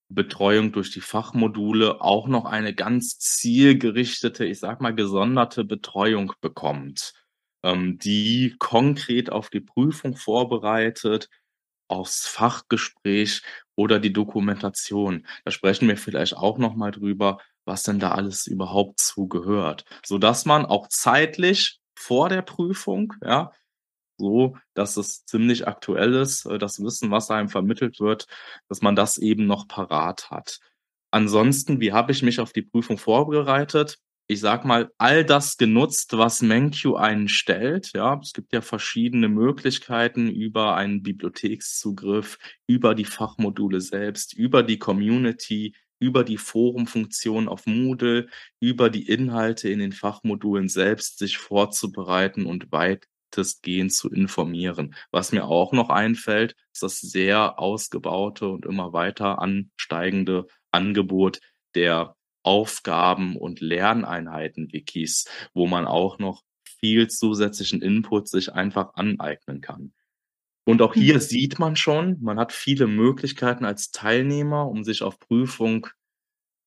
Betreuung 0.09 0.73
durch 0.73 0.91
die 0.91 1.01
Fachmodule 1.01 2.01
auch 2.01 2.29
noch 2.29 2.47
eine 2.47 2.75
ganz 2.75 3.19
zielgerichtete, 3.19 4.45
ich 4.45 4.59
sage 4.59 4.83
mal, 4.83 4.95
gesonderte 4.95 5.65
Betreuung 5.65 6.33
bekommt, 6.41 7.13
ähm, 7.63 7.99
die 7.99 8.57
konkret 8.59 9.31
auf 9.31 9.51
die 9.51 9.61
Prüfung 9.61 10.17
vorbereitet 10.17 11.29
aufs 11.89 12.27
Fachgespräch 12.27 13.43
oder 13.75 13.99
die 13.99 14.13
Dokumentation. 14.13 15.27
Da 15.45 15.51
sprechen 15.51 15.89
wir 15.89 15.97
vielleicht 15.97 16.37
auch 16.37 16.59
noch 16.59 16.75
mal 16.75 16.91
drüber, 16.91 17.39
was 17.65 17.83
denn 17.83 17.99
da 17.99 18.13
alles 18.13 18.47
überhaupt 18.47 19.01
zu 19.01 19.27
gehört, 19.29 19.85
sodass 20.05 20.45
man 20.45 20.67
auch 20.67 20.89
zeitlich 20.89 21.81
vor 21.99 22.29
der 22.29 22.43
Prüfung, 22.43 23.15
ja, 23.23 23.53
so, 24.19 24.57
dass 24.75 24.97
es 24.97 25.25
ziemlich 25.25 25.67
aktuell 25.69 26.15
ist, 26.15 26.47
äh, 26.47 26.59
das 26.59 26.83
Wissen, 26.83 27.11
was 27.11 27.31
einem 27.31 27.49
vermittelt 27.49 28.01
wird, 28.01 28.27
dass 28.69 28.83
man 28.83 28.97
das 28.97 29.19
eben 29.19 29.47
noch 29.47 29.69
parat 29.69 30.31
hat. 30.31 30.61
Ansonsten, 31.11 31.81
wie 31.81 31.93
habe 31.93 32.13
ich 32.13 32.23
mich 32.23 32.41
auf 32.41 32.53
die 32.53 32.63
Prüfung 32.63 32.99
vorbereitet? 32.99 33.99
Ich 34.31 34.41
sage 34.41 34.69
mal, 34.69 34.91
all 34.99 35.25
das 35.25 35.57
genutzt, 35.57 36.19
was 36.19 36.43
MenQ 36.43 36.97
einen 36.97 37.29
stellt, 37.29 37.93
ja. 37.95 38.21
Es 38.23 38.35
gibt 38.35 38.53
ja 38.53 38.61
verschiedene 38.61 39.29
Möglichkeiten 39.29 40.29
über 40.29 40.77
einen 40.77 41.03
Bibliothekszugriff, 41.03 42.39
über 42.67 42.95
die 42.95 43.07
Fachmodule 43.07 43.81
selbst, 43.81 44.35
über 44.35 44.63
die 44.63 44.79
Community, 44.79 45.75
über 45.99 46.25
die 46.25 46.37
Forumfunktion 46.37 47.49
auf 47.49 47.67
Moodle, 47.67 48.29
über 48.61 48.91
die 48.91 49.09
Inhalte 49.09 49.69
in 49.71 49.79
den 49.79 49.93
Fachmodulen 49.93 50.69
selbst 50.69 51.19
sich 51.19 51.39
vorzubereiten 51.39 52.47
und 52.47 52.71
weitestgehend 53.29 53.93
zu 53.93 54.11
informieren. 54.11 54.95
Was 55.11 55.33
mir 55.33 55.45
auch 55.45 55.73
noch 55.73 55.91
einfällt, 55.91 56.55
ist 56.73 56.83
das 56.83 57.01
sehr 57.01 57.59
ausgebaute 57.59 58.49
und 58.49 58.67
immer 58.67 58.93
weiter 58.93 59.41
ansteigende 59.41 60.47
Angebot 60.71 61.41
der 61.75 62.17
Aufgaben 62.43 63.37
und 63.37 63.61
Lerneinheiten-Wikis, 63.61 65.27
wo 65.55 65.67
man 65.67 65.87
auch 65.87 66.19
noch 66.19 66.43
viel 66.81 67.09
zusätzlichen 67.09 67.83
Input 67.83 68.29
sich 68.29 68.53
einfach 68.53 68.95
aneignen 68.95 69.61
kann. 69.61 69.93
Und 70.65 70.83
auch 70.83 70.95
hier 70.95 71.15
mhm. 71.15 71.21
sieht 71.21 71.59
man 71.59 71.77
schon, 71.77 72.19
man 72.21 72.39
hat 72.39 72.53
viele 72.53 72.87
Möglichkeiten 72.87 73.65
als 73.65 73.91
Teilnehmer, 73.91 74.69
um 74.69 74.85
sich 74.85 75.03
auf 75.03 75.19
Prüfung 75.19 75.89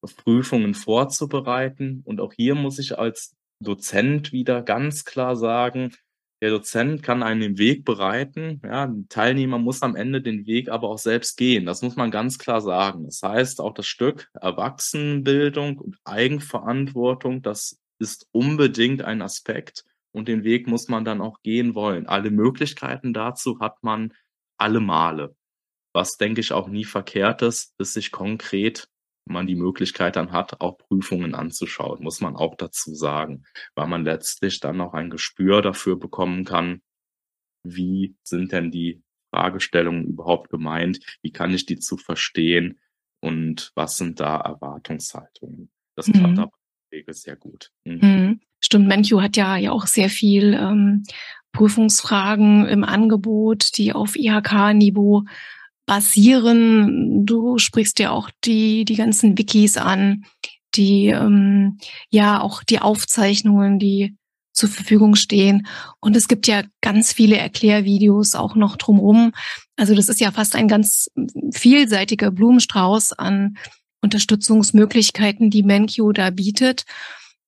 auf 0.03 0.15
Prüfungen 0.15 0.73
vorzubereiten. 0.73 2.01
Und 2.05 2.19
auch 2.21 2.33
hier 2.33 2.55
muss 2.55 2.79
ich 2.79 2.97
als 2.97 3.35
Dozent 3.59 4.31
wieder 4.31 4.63
ganz 4.63 5.05
klar 5.05 5.35
sagen, 5.35 5.93
der 6.41 6.49
Dozent 6.51 7.03
kann 7.03 7.23
einen 7.23 7.41
den 7.41 7.57
Weg 7.57 7.85
bereiten, 7.85 8.61
ja, 8.63 8.85
'n 8.85 9.07
Teilnehmer 9.09 9.59
muss 9.59 9.81
am 9.83 9.95
Ende 9.95 10.21
den 10.21 10.45
Weg 10.47 10.69
aber 10.69 10.89
auch 10.89 10.97
selbst 10.97 11.37
gehen. 11.37 11.65
Das 11.65 11.81
muss 11.83 11.95
man 11.95 12.11
ganz 12.11 12.39
klar 12.39 12.61
sagen. 12.61 13.05
Das 13.05 13.21
heißt, 13.23 13.61
auch 13.61 13.73
das 13.73 13.87
Stück 13.87 14.29
Erwachsenenbildung 14.33 15.77
und 15.79 15.97
Eigenverantwortung, 16.05 17.41
das 17.43 17.79
ist 17.99 18.27
unbedingt 18.31 19.03
ein 19.03 19.21
Aspekt 19.21 19.85
und 20.11 20.27
den 20.27 20.43
Weg 20.43 20.67
muss 20.67 20.87
man 20.89 21.05
dann 21.05 21.21
auch 21.21 21.41
gehen 21.43 21.75
wollen. 21.75 22.07
Alle 22.07 22.31
Möglichkeiten 22.31 23.13
dazu 23.13 23.59
hat 23.59 23.83
man 23.83 24.13
alle 24.57 24.79
Male. 24.79 25.35
Was, 25.93 26.17
denke 26.17 26.41
ich, 26.41 26.53
auch 26.53 26.67
nie 26.69 26.85
verkehrt 26.85 27.41
ist, 27.43 27.73
ist 27.79 27.93
sich 27.93 28.11
konkret, 28.11 28.89
man 29.25 29.47
die 29.47 29.55
Möglichkeit 29.55 30.15
dann 30.15 30.31
hat, 30.31 30.61
auch 30.61 30.77
Prüfungen 30.77 31.35
anzuschauen, 31.35 32.03
muss 32.03 32.21
man 32.21 32.35
auch 32.35 32.55
dazu 32.55 32.93
sagen, 32.93 33.43
weil 33.75 33.87
man 33.87 34.03
letztlich 34.03 34.59
dann 34.59 34.81
auch 34.81 34.93
ein 34.93 35.09
Gespür 35.09 35.61
dafür 35.61 35.97
bekommen 35.97 36.43
kann, 36.45 36.81
wie 37.63 38.15
sind 38.23 38.51
denn 38.51 38.71
die 38.71 39.03
Fragestellungen 39.33 40.05
überhaupt 40.05 40.49
gemeint, 40.49 40.99
wie 41.21 41.31
kann 41.31 41.53
ich 41.53 41.65
die 41.65 41.79
zu 41.79 41.97
verstehen 41.97 42.79
und 43.21 43.71
was 43.75 43.97
sind 43.97 44.19
da 44.19 44.37
Erwartungshaltungen. 44.37 45.69
Das 45.95 46.07
klappt 46.07 46.33
Mhm. 46.33 46.39
aber 46.39 46.51
in 46.51 46.89
der 46.91 46.99
Regel 46.99 47.13
sehr 47.13 47.35
gut. 47.35 47.69
Mhm. 47.85 47.99
Mhm. 48.01 48.39
Stimmt, 48.59 48.87
MenQ 48.87 49.21
hat 49.21 49.37
ja 49.37 49.55
ja 49.57 49.71
auch 49.71 49.85
sehr 49.87 50.09
viel, 50.09 50.53
ähm, 50.53 51.03
Prüfungsfragen 51.53 52.65
im 52.67 52.83
Angebot, 52.83 53.77
die 53.77 53.93
auf 53.93 54.15
IHK-Niveau 54.15 55.23
basieren. 55.91 57.25
Du 57.25 57.57
sprichst 57.57 57.99
ja 57.99 58.11
auch 58.11 58.29
die 58.45 58.85
die 58.85 58.95
ganzen 58.95 59.37
Wikis 59.37 59.75
an, 59.75 60.23
die, 60.75 61.07
ähm 61.07 61.79
ja, 62.09 62.39
auch 62.39 62.63
die 62.63 62.79
Aufzeichnungen, 62.79 63.77
die 63.77 64.15
zur 64.53 64.69
Verfügung 64.69 65.15
stehen. 65.15 65.67
Und 65.99 66.15
es 66.15 66.29
gibt 66.29 66.47
ja 66.47 66.63
ganz 66.79 67.11
viele 67.11 67.35
Erklärvideos 67.35 68.35
auch 68.35 68.55
noch 68.55 68.77
drumrum. 68.77 69.33
Also, 69.75 69.93
das 69.93 70.07
ist 70.07 70.21
ja 70.21 70.31
fast 70.31 70.55
ein 70.55 70.69
ganz 70.69 71.09
vielseitiger 71.51 72.31
Blumenstrauß 72.31 73.11
an 73.11 73.57
Unterstützungsmöglichkeiten, 74.01 75.49
die 75.49 75.63
MenQ 75.63 76.13
da 76.13 76.29
bietet. 76.29 76.85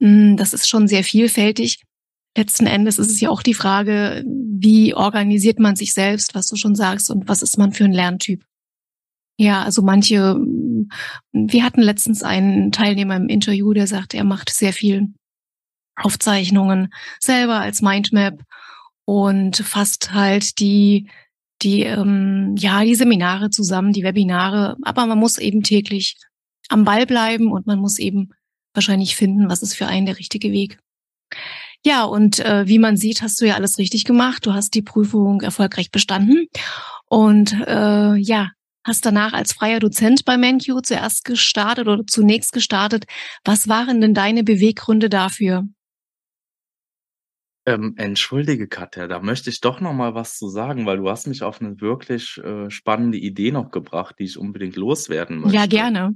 Hm, 0.02 0.36
das 0.36 0.54
ist 0.54 0.68
schon 0.68 0.90
sehr 0.90 1.06
vielfältig. 1.06 1.82
Letzten 2.36 2.66
Endes 2.66 2.98
ist 2.98 3.12
es 3.12 3.22
ja 3.22 3.30
auch 3.30 3.44
die 3.44 3.54
Frage, 3.54 4.24
wie 4.26 4.96
organisiert 4.96 5.60
man 5.60 5.76
sich 5.76 5.94
selbst, 5.94 6.34
was 6.34 6.48
du 6.48 6.56
schon 6.56 6.76
sagst, 6.76 7.12
und 7.12 7.28
was 7.28 7.42
ist 7.44 7.58
man 7.58 7.74
für 7.74 7.84
'n 7.86 7.92
Lerntyp? 7.92 8.44
Ja, 9.38 9.64
also 9.64 9.82
manche 9.82 10.38
wir 11.32 11.64
hatten 11.64 11.82
letztens 11.82 12.24
einen 12.24 12.72
Teilnehmer 12.72 13.16
im 13.16 13.30
Interview, 13.30 13.74
der 13.74 13.88
sagte, 13.88 14.18
er 14.18 14.24
macht 14.24 14.50
sehr 14.50 14.74
viel 14.74 15.14
Aufzeichnungen 15.96 16.90
selber 17.20 17.60
als 17.60 17.82
Mindmap 17.82 18.42
und 19.06 19.58
fasst 19.58 20.14
halt 20.14 20.60
die 20.60 21.10
die, 21.62 21.84
ähm 21.84 22.56
ja, 22.58 22.84
die 22.84 22.96
Seminare 22.96 23.50
zusammen, 23.50 23.94
die 23.94 24.04
Webinare, 24.04 24.76
aber 24.84 25.06
man 25.06 25.20
muss 25.20 25.38
eben 25.38 25.64
täglich 25.64 26.18
am 26.70 26.84
Ball 26.84 27.06
bleiben 27.06 27.52
und 27.52 27.68
man 27.68 27.80
muss 27.80 28.00
eben 28.00 28.30
wahrscheinlich 28.74 29.16
finden, 29.16 29.50
was 29.50 29.62
ist 29.62 29.76
für 29.76 29.88
einen 29.88 30.06
der 30.08 30.18
richtige 30.20 30.52
Weg. 30.52 30.80
Ja, 31.86 32.06
und, 32.06 32.40
äh, 32.40 32.66
wie 32.66 32.80
man 32.80 32.96
sieht, 32.96 33.22
hast 33.22 33.42
du 33.42 33.46
ja 33.46 33.56
alles 33.56 33.78
richtig 33.78 34.06
gemacht. 34.06 34.46
Du 34.46 34.54
hast 34.54 34.74
die 34.74 34.82
Prüfung 34.82 35.42
erfolgreich 35.42 35.92
bestanden 35.92 36.48
und, 37.10 37.54
äh, 37.68 38.16
ja, 38.16 38.52
hast 38.86 39.06
danach 39.06 39.34
als 39.34 39.52
freier 39.54 39.80
Dozent 39.80 40.24
bei 40.26 40.38
MenQ 40.38 40.82
zuerst 40.84 41.26
gestartet 41.26 41.88
oder 41.88 42.04
zunächst 42.08 42.54
gestartet. 42.54 43.04
Was 43.44 43.68
waren 43.68 44.00
denn 44.00 44.14
deine 44.14 44.44
Beweggründe 44.46 45.10
dafür? 45.10 45.64
Ähm, 47.68 47.94
entschuldige, 47.98 48.68
Katja, 48.68 49.08
da 49.08 49.20
möchte 49.22 49.50
ich 49.50 49.62
doch 49.62 49.80
noch 49.80 49.94
mal 49.94 50.14
was 50.16 50.38
zu 50.38 50.50
sagen, 50.50 50.86
weil 50.86 50.98
du 50.98 51.10
hast 51.10 51.28
mich 51.28 51.44
auf 51.44 51.62
'ne 51.62 51.80
wirklich, 51.80 52.38
äh, 52.44 52.70
spannende 52.70 53.18
Idee 53.18 53.52
noch 53.52 53.72
gebracht, 53.72 54.16
die 54.20 54.26
ich 54.26 54.38
unbedingt 54.38 54.76
loswerden 54.76 55.40
Ja, 55.42 55.66
möchte. 55.66 55.68
gerne. 55.68 56.16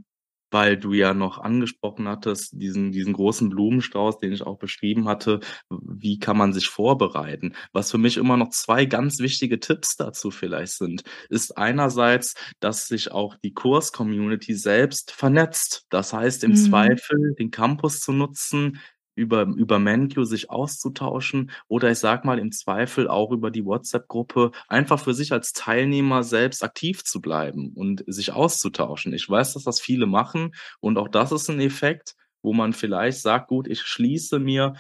Weil 0.52 0.78
du 0.78 0.94
ja 0.94 1.14
noch 1.14 1.40
angesprochen 1.40 2.08
hattest, 2.08 2.54
diesen 2.54 2.92
diesen 2.94 3.12
großen 3.14 3.50
Blumenstrauß, 3.50 4.18
den 4.20 4.32
ich 4.32 4.44
auch 4.44 4.58
beschrieben 4.58 5.08
hatte, 5.10 5.42
wie 5.70 6.20
kann 6.20 6.38
man 6.38 6.54
sich 6.54 6.68
vorbereiten? 6.70 7.54
Was 7.74 7.92
für 7.92 7.98
mich 7.98 8.16
immer 8.16 8.38
noch 8.38 8.50
2 8.50 8.86
ganz 8.86 9.20
wichtige 9.20 9.60
Tipps 9.60 9.98
dazu 9.98 10.32
vielleicht 10.32 10.74
sind, 10.74 11.04
ist 11.30 11.58
einerseits, 11.58 12.34
dass 12.62 12.88
sich 12.88 13.12
auch 13.12 13.36
die 13.44 13.54
Kurs-Community 13.54 14.54
selbst 14.56 15.12
vernetzt. 15.12 15.86
Das 15.90 16.14
heißt, 16.14 16.44
im 16.46 16.52
Mhm. 16.52 16.56
Zweifel 16.56 17.36
den 17.38 17.52
Campus 17.52 18.00
zu 18.00 18.14
nutzen, 18.14 18.80
über 19.18 19.44
über 19.44 19.80
MenQ 19.80 20.26
sich 20.26 20.50
auszutauschen 20.50 21.52
oder 21.68 21.92
ich 21.92 22.00
sage 22.00 22.26
mal, 22.28 22.40
im 22.40 22.52
Zweifel 22.52 23.08
auch 23.10 23.32
über 23.32 23.52
die 23.52 23.66
WhatsApp-Gruppe 23.66 24.52
einfach 24.68 25.00
für 25.00 25.14
sich 25.14 25.32
als 25.34 25.54
Teilnehmer 25.54 26.24
selbst 26.24 26.64
aktiv 26.64 27.04
zu 27.04 27.22
bleiben 27.22 27.74
und 27.76 28.04
sich 28.08 28.32
auszutauschen. 28.34 29.14
Ich 29.14 29.30
weiß, 29.30 29.54
dass 29.54 29.64
das 29.64 29.80
viele 29.82 30.06
machen 30.08 30.54
und 30.80 30.98
auch 30.98 31.10
das 31.10 31.32
ist 31.32 31.50
'n 31.50 31.60
Effekt, 31.60 32.16
wo 32.42 32.54
man 32.54 32.74
vielleicht 32.74 33.20
sagt: 33.22 33.48
„Gut, 33.50 33.68
ich 33.68 33.82
schließe 33.82 34.40
mir 34.40 34.74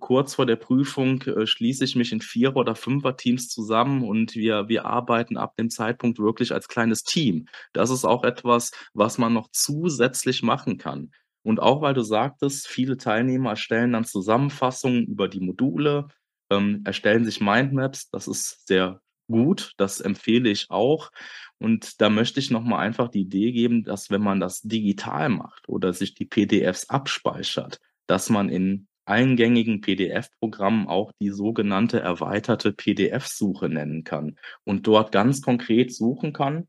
kurz 0.00 0.34
vor 0.34 0.46
der 0.46 0.56
Prüfung 0.56 1.20
äh, 1.22 1.46
schließe 1.46 1.84
ich 1.84 1.96
mich 1.96 2.12
in 2.12 2.20
Vierer 2.22 2.56
oder 2.56 2.74
Fünferteams 2.74 3.48
zusammen 3.48 4.02
und 4.04 4.34
wir 4.34 4.68
wir 4.68 4.86
arbeiten 4.86 5.36
ab 5.36 5.54
dem 5.56 5.68
Zeitpunkt 5.70 6.18
wirklich 6.18 6.52
als 6.52 6.68
kleines 6.68 7.02
Team.“ 7.04 7.46
Das 7.74 7.90
ist 7.90 8.04
auch 8.04 8.24
etwas, 8.24 8.72
was 8.94 9.18
man 9.18 9.34
noch 9.34 9.48
zusätzlich 9.52 10.42
machen 10.42 10.78
kann. 10.78 11.10
Und 11.42 11.60
auch, 11.60 11.82
weil 11.82 11.94
du 11.94 12.02
sagtest, 12.02 12.68
viele 12.68 12.96
Teilnehmer 12.96 13.50
erstellen 13.50 13.92
dann 13.92 14.04
Zusammenfassungen 14.04 15.04
über 15.04 15.28
die 15.28 15.40
Module, 15.40 16.08
ähm, 16.50 16.82
erstellen 16.84 17.24
sich 17.24 17.40
Mindmaps. 17.40 18.10
Das 18.10 18.28
ist 18.28 18.66
sehr 18.66 19.00
gut, 19.28 19.72
das 19.76 20.00
empfehle 20.00 20.50
ich 20.50 20.70
auch. 20.70 21.10
Und 21.58 22.00
da 22.00 22.10
möchte 22.10 22.40
ich 22.40 22.50
noch 22.50 22.62
mal 22.62 22.78
einfach 22.78 23.08
die 23.08 23.22
Idee 23.22 23.52
geben, 23.52 23.84
dass 23.84 24.10
wenn 24.10 24.22
man 24.22 24.40
das 24.40 24.62
digital 24.62 25.28
macht 25.28 25.68
oder 25.68 25.92
sich 25.92 26.14
die 26.14 26.26
PDFs 26.26 26.90
abspeichert, 26.90 27.78
dass 28.06 28.30
man 28.30 28.48
in 28.48 28.88
allen 29.04 29.36
gängigen 29.36 29.80
PDF-Programmen 29.80 30.86
auch 30.86 31.12
die 31.20 31.30
sogenannte 31.30 32.00
erweiterte 32.00 32.72
PDF-Suche 32.72 33.68
nennen 33.68 34.04
kann 34.04 34.38
und 34.64 34.86
dort 34.86 35.12
ganz 35.12 35.42
konkret 35.42 35.92
suchen 35.92 36.32
kann. 36.32 36.68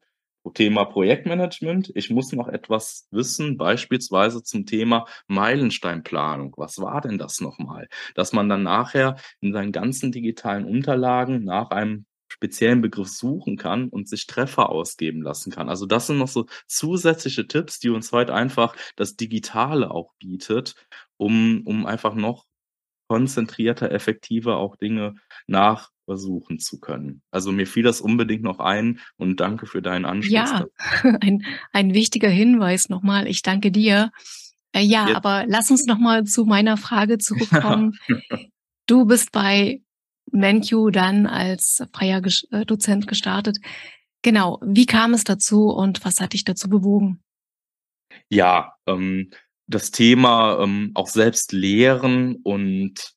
Thema 0.54 0.86
Projektmanagement. 0.86 1.92
Ich 1.96 2.10
muss 2.10 2.32
noch 2.34 2.48
etwas 2.48 3.08
wissen, 3.12 3.58
beispielsweise 3.58 4.44
zum 4.44 4.66
Thema 4.66 5.06
Meilensteinplanung. 5.28 6.54
Was 6.58 6.80
war 6.80 7.02
denn 7.02 7.18
das 7.18 7.42
noch 7.42 7.60
mal? 7.60 7.88
Dass 8.16 8.34
man 8.34 8.50
dann 8.50 8.64
nachher 8.64 9.16
in 9.42 9.54
seinen 9.54 9.72
ganzen 9.72 10.12
digitalen 10.12 10.66
Unterlagen 10.66 11.44
nach 11.44 11.70
einem 11.70 12.06
speziellen 12.28 12.82
Begriff 12.82 13.10
suchen 13.10 13.58
kann 13.58 13.90
und 13.90 14.10
sich 14.10 14.26
Treffer 14.28 14.70
ausgeben 14.70 15.22
lassen 15.22 15.52
kann. 15.52 15.70
Also, 15.70 15.86
das 15.86 16.08
sind 16.08 16.18
noch 16.18 16.28
so 16.28 16.46
zusätzliche 16.68 17.48
Tipps, 17.48 17.80
die 17.80 17.90
uns 17.90 18.12
heute 18.12 18.34
einfach 18.34 18.76
das 18.96 19.16
Digitale 19.16 19.92
auch 19.92 20.14
bietet, 20.20 20.76
um 21.18 21.62
um 21.66 21.86
einfach 21.86 22.16
noch 22.16 22.46
konzentrierter, 23.08 23.92
effektiver 23.92 24.58
auch 24.58 24.76
Dinge 24.76 25.16
nach 25.48 25.92
versuchen 26.06 26.60
zu 26.60 26.80
können. 26.80 27.22
Also 27.32 27.52
mir 27.52 27.68
fiel 27.68 27.84
das 27.84 28.02
unbedingt 28.02 28.44
noch 28.44 28.60
ein 28.60 29.00
und 29.18 29.40
danke 29.40 29.66
für 29.66 29.82
deinen 29.82 30.06
Anschluss. 30.06 30.34
Ja, 30.34 30.66
ein, 31.22 31.46
ein 31.72 31.94
wichtiger 31.94 32.30
Hinweis 32.30 32.90
nochmal. 32.90 33.28
Ich 33.28 33.42
danke 33.42 33.72
dir. 33.72 34.12
Äh, 34.74 34.82
ja, 34.82 35.10
ja, 35.10 35.16
aber 35.16 35.46
lass 35.48 35.72
uns 35.72 35.86
nochmal 35.86 36.26
zu 36.26 36.46
meiner 36.46 36.78
Frage 36.78 37.18
zurückkommen. 37.18 37.98
du 38.88 39.06
bist 39.06 39.32
bei 39.32 39.82
MenQ 40.32 40.92
dann 40.92 41.28
als 41.28 41.84
freier 41.94 42.22
äh, 42.52 42.66
Dozent 42.66 43.08
gestartet. 43.08 43.58
Genau. 44.24 44.60
Wie 44.66 44.86
kam 44.86 45.14
es 45.14 45.24
dazu 45.24 45.68
und 45.68 46.04
was 46.06 46.20
hat 46.20 46.34
dich 46.34 46.44
dazu 46.44 46.70
bewogen? 46.70 47.22
Ja, 48.30 48.74
ähm, 48.88 49.32
das 49.68 49.92
Thema 49.92 50.60
ähm, 50.62 50.92
auch 50.94 51.08
selbst 51.08 51.52
lehren 51.52 52.38
und 52.44 53.14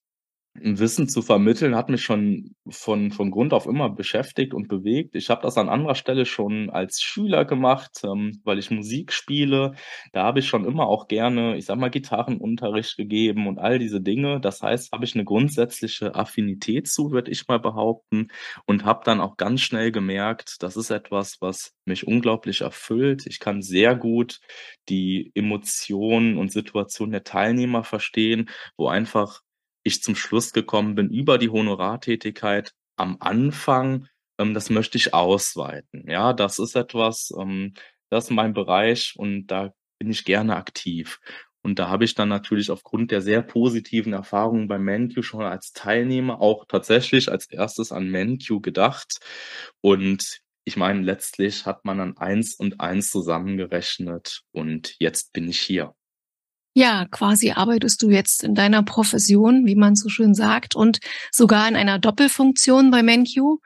Wissen 0.62 1.08
zu 1.08 1.22
vermitteln 1.22 1.74
hat 1.76 1.88
mich 1.88 2.02
schon 2.02 2.54
von 2.68 3.10
von 3.10 3.30
Grund 3.30 3.52
auf 3.52 3.66
immer 3.66 3.90
beschäftigt 3.90 4.54
und 4.54 4.68
bewegt. 4.68 5.14
Ich 5.14 5.30
habe 5.30 5.42
das 5.42 5.58
an 5.58 5.68
anderer 5.68 5.94
Stelle 5.94 6.26
schon 6.26 6.70
als 6.70 7.00
Schüler 7.00 7.44
gemacht, 7.44 8.00
ähm, 8.04 8.40
weil 8.44 8.58
ich 8.58 8.70
Musik 8.70 9.12
spiele. 9.12 9.72
Da 10.12 10.24
habe 10.24 10.40
ich 10.40 10.48
schon 10.48 10.64
immer 10.64 10.86
auch 10.86 11.08
gerne, 11.08 11.56
ich 11.56 11.66
sage 11.66 11.80
mal, 11.80 11.90
Gitarrenunterricht 11.90 12.96
gegeben 12.96 13.46
und 13.46 13.58
all 13.58 13.78
diese 13.78 14.00
Dinge. 14.00 14.40
Das 14.40 14.62
heißt, 14.62 14.92
habe 14.92 15.04
ich 15.04 15.14
eine 15.14 15.24
grundsätzliche 15.24 16.14
Affinität 16.14 16.88
zu, 16.88 17.10
würde 17.12 17.30
ich 17.30 17.46
mal 17.48 17.60
behaupten, 17.60 18.28
und 18.66 18.84
habe 18.84 19.02
dann 19.04 19.20
auch 19.20 19.36
ganz 19.36 19.60
schnell 19.62 19.92
gemerkt, 19.92 20.56
das 20.62 20.76
ist 20.76 20.90
etwas, 20.90 21.36
was 21.40 21.74
mich 21.84 22.06
unglaublich 22.06 22.62
erfüllt. 22.62 23.26
Ich 23.26 23.40
kann 23.40 23.62
sehr 23.62 23.94
gut 23.96 24.40
die 24.88 25.30
Emotionen 25.34 26.36
und 26.38 26.52
Situationen 26.52 27.12
der 27.12 27.24
Teilnehmer 27.24 27.84
verstehen, 27.84 28.48
wo 28.76 28.88
einfach 28.88 29.40
ich 29.86 30.02
zum 30.02 30.16
Schluss 30.16 30.52
gekommen 30.52 30.94
bin 30.94 31.10
über 31.10 31.38
die 31.38 31.50
Honorartätigkeit 31.50 32.72
am 32.96 33.16
Anfang, 33.20 34.08
ähm, 34.38 34.54
das 34.54 34.70
möchte 34.70 34.98
ich 34.98 35.14
ausweiten. 35.14 36.08
Ja, 36.08 36.32
das 36.32 36.58
ist 36.58 36.76
etwas, 36.76 37.32
ähm, 37.38 37.74
das 38.10 38.24
ist 38.24 38.30
mein 38.30 38.54
Bereich 38.54 39.14
und 39.16 39.46
da 39.48 39.72
bin 39.98 40.10
ich 40.10 40.24
gerne 40.24 40.56
aktiv. 40.56 41.20
Und 41.62 41.78
da 41.80 41.88
habe 41.88 42.04
ich 42.04 42.14
dann 42.14 42.28
natürlich 42.28 42.70
aufgrund 42.70 43.10
der 43.10 43.22
sehr 43.22 43.42
positiven 43.42 44.12
Erfahrungen 44.12 44.68
bei 44.68 44.78
MenQ 44.78 45.24
schon 45.24 45.42
als 45.42 45.72
Teilnehmer 45.72 46.40
auch 46.40 46.64
tatsächlich 46.66 47.30
als 47.30 47.46
erstes 47.50 47.90
an 47.92 48.08
MenQ 48.08 48.62
gedacht. 48.62 49.18
Und 49.80 50.40
ich 50.64 50.76
meine, 50.76 51.02
letztlich 51.02 51.66
hat 51.66 51.84
man 51.84 51.98
dann 51.98 52.16
eins 52.18 52.54
und 52.54 52.80
eins 52.80 53.10
zusammengerechnet 53.10 54.42
und 54.52 54.96
jetzt 55.00 55.32
bin 55.32 55.48
ich 55.48 55.60
hier. 55.60 55.94
Ja, 56.78 57.06
quasi 57.10 57.52
arbeitest 57.52 58.02
du 58.02 58.10
jetzt 58.10 58.44
in 58.44 58.54
deiner 58.54 58.82
Profession, 58.82 59.64
wie 59.64 59.76
man 59.76 59.96
so 59.96 60.10
schön 60.10 60.34
sagt, 60.34 60.76
und 60.76 60.98
sogar 61.32 61.66
in 61.66 61.74
einer 61.74 61.98
Doppelfunktion 61.98 62.90
bei 62.90 63.02
MenQ. 63.02 63.62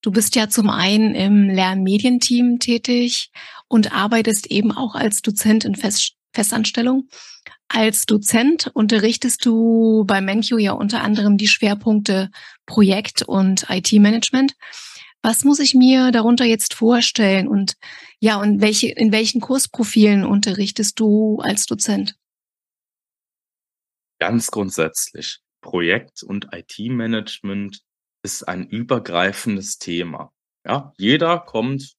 Du 0.00 0.10
bist 0.10 0.34
ja 0.34 0.48
zum 0.48 0.70
einen 0.70 1.14
im 1.14 1.50
Lernmedienteam 1.50 2.60
tätig 2.60 3.30
und 3.68 3.94
arbeitest 3.94 4.46
eben 4.46 4.72
auch 4.72 4.94
als 4.94 5.20
Dozent 5.20 5.66
in 5.66 5.74
Fest 5.74 6.14
Festanstellung. 6.32 7.10
Als 7.68 8.06
Dozent 8.06 8.70
unterrichtest 8.72 9.44
du 9.44 10.04
bei 10.06 10.22
MenQ 10.22 10.58
ja 10.58 10.72
unter 10.72 11.02
anderem 11.02 11.36
die 11.36 11.48
Schwerpunkte 11.48 12.30
Projekt 12.64 13.20
und 13.20 13.66
IT-Management. 13.68 14.54
Was 15.20 15.44
muss 15.44 15.58
ich 15.58 15.74
mir 15.74 16.12
darunter 16.12 16.46
jetzt 16.46 16.72
vorstellen 16.72 17.46
und 17.46 17.74
ja, 18.20 18.40
und 18.40 18.62
welche, 18.62 18.88
in 18.88 19.12
welchen 19.12 19.42
Kursprofilen 19.42 20.24
unterrichtest 20.24 20.98
du 20.98 21.40
als 21.42 21.66
Dozent? 21.66 22.16
Ganz 24.26 24.50
grundsätzlich, 24.50 25.40
Projekt- 25.60 26.22
und 26.22 26.48
IT-Management 26.50 27.82
ist 28.24 28.48
ein 28.48 28.66
übergreifendes 28.66 29.76
Thema. 29.76 30.32
Ja, 30.66 30.94
jeder 30.96 31.38
kommt 31.40 31.94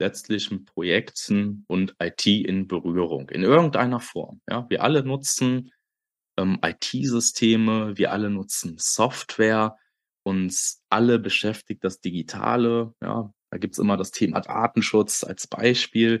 letztlich 0.00 0.50
mit 0.50 0.64
Projekten 0.64 1.66
und 1.68 1.96
IT 2.00 2.24
in 2.24 2.66
Berührung, 2.66 3.28
in 3.28 3.42
irgendeiner 3.42 4.00
Form. 4.00 4.40
Ja, 4.48 4.70
wir 4.70 4.82
alle 4.82 5.04
nutzen 5.04 5.70
ähm, 6.38 6.58
IT-Systeme, 6.64 7.98
wir 7.98 8.10
alle 8.10 8.30
nutzen 8.30 8.76
Software, 8.78 9.76
uns 10.22 10.82
alle 10.88 11.18
beschäftigt 11.18 11.84
das 11.84 12.00
Digitale. 12.00 12.94
Ja, 13.02 13.34
da 13.50 13.58
gibt's 13.58 13.78
immer 13.78 13.96
das 13.96 14.12
Thema 14.12 14.40
Datenschutz 14.40 15.24
als 15.24 15.46
Beispiel. 15.46 16.20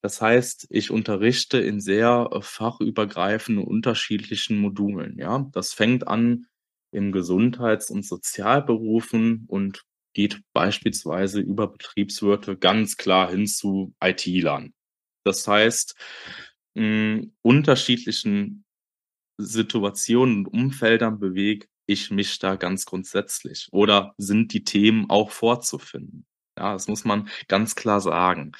Das 0.00 0.20
heißt, 0.20 0.68
ich 0.70 0.90
unterrichte 0.90 1.58
in 1.58 1.80
sehr 1.80 2.28
äh, 2.32 2.40
fachübergreifenden, 2.40 3.64
unterschiedlichen 3.64 4.58
Modulen. 4.58 5.18
Ja, 5.18 5.48
das 5.52 5.72
fängt 5.72 6.06
an 6.06 6.46
in 6.92 7.12
Gesundheits- 7.12 7.90
und 7.90 8.06
Sozialberufen 8.06 9.44
und 9.48 9.84
geht 10.14 10.40
beispielsweise 10.52 11.40
über 11.40 11.68
Betriebswirte 11.68 12.56
ganz 12.56 12.96
klar 12.96 13.30
hin 13.30 13.46
zu 13.46 13.94
IT-Lern. 14.02 14.72
Das 15.24 15.46
heißt, 15.46 15.94
in 16.74 17.36
unterschiedlichen 17.42 18.64
Situationen 19.38 20.46
und 20.46 20.48
Umfeldern 20.48 21.18
bewege 21.18 21.66
ich 21.86 22.10
mich 22.10 22.38
da 22.38 22.56
ganz 22.56 22.84
grundsätzlich 22.84 23.68
oder 23.72 24.14
sind 24.18 24.52
die 24.52 24.64
Themen 24.64 25.08
auch 25.10 25.30
vorzufinden? 25.30 26.17
Ja, 26.58 26.72
das 26.72 26.88
muss 26.88 27.04
man 27.04 27.28
ganz 27.46 27.76
klar 27.76 28.00
sagen. 28.00 28.52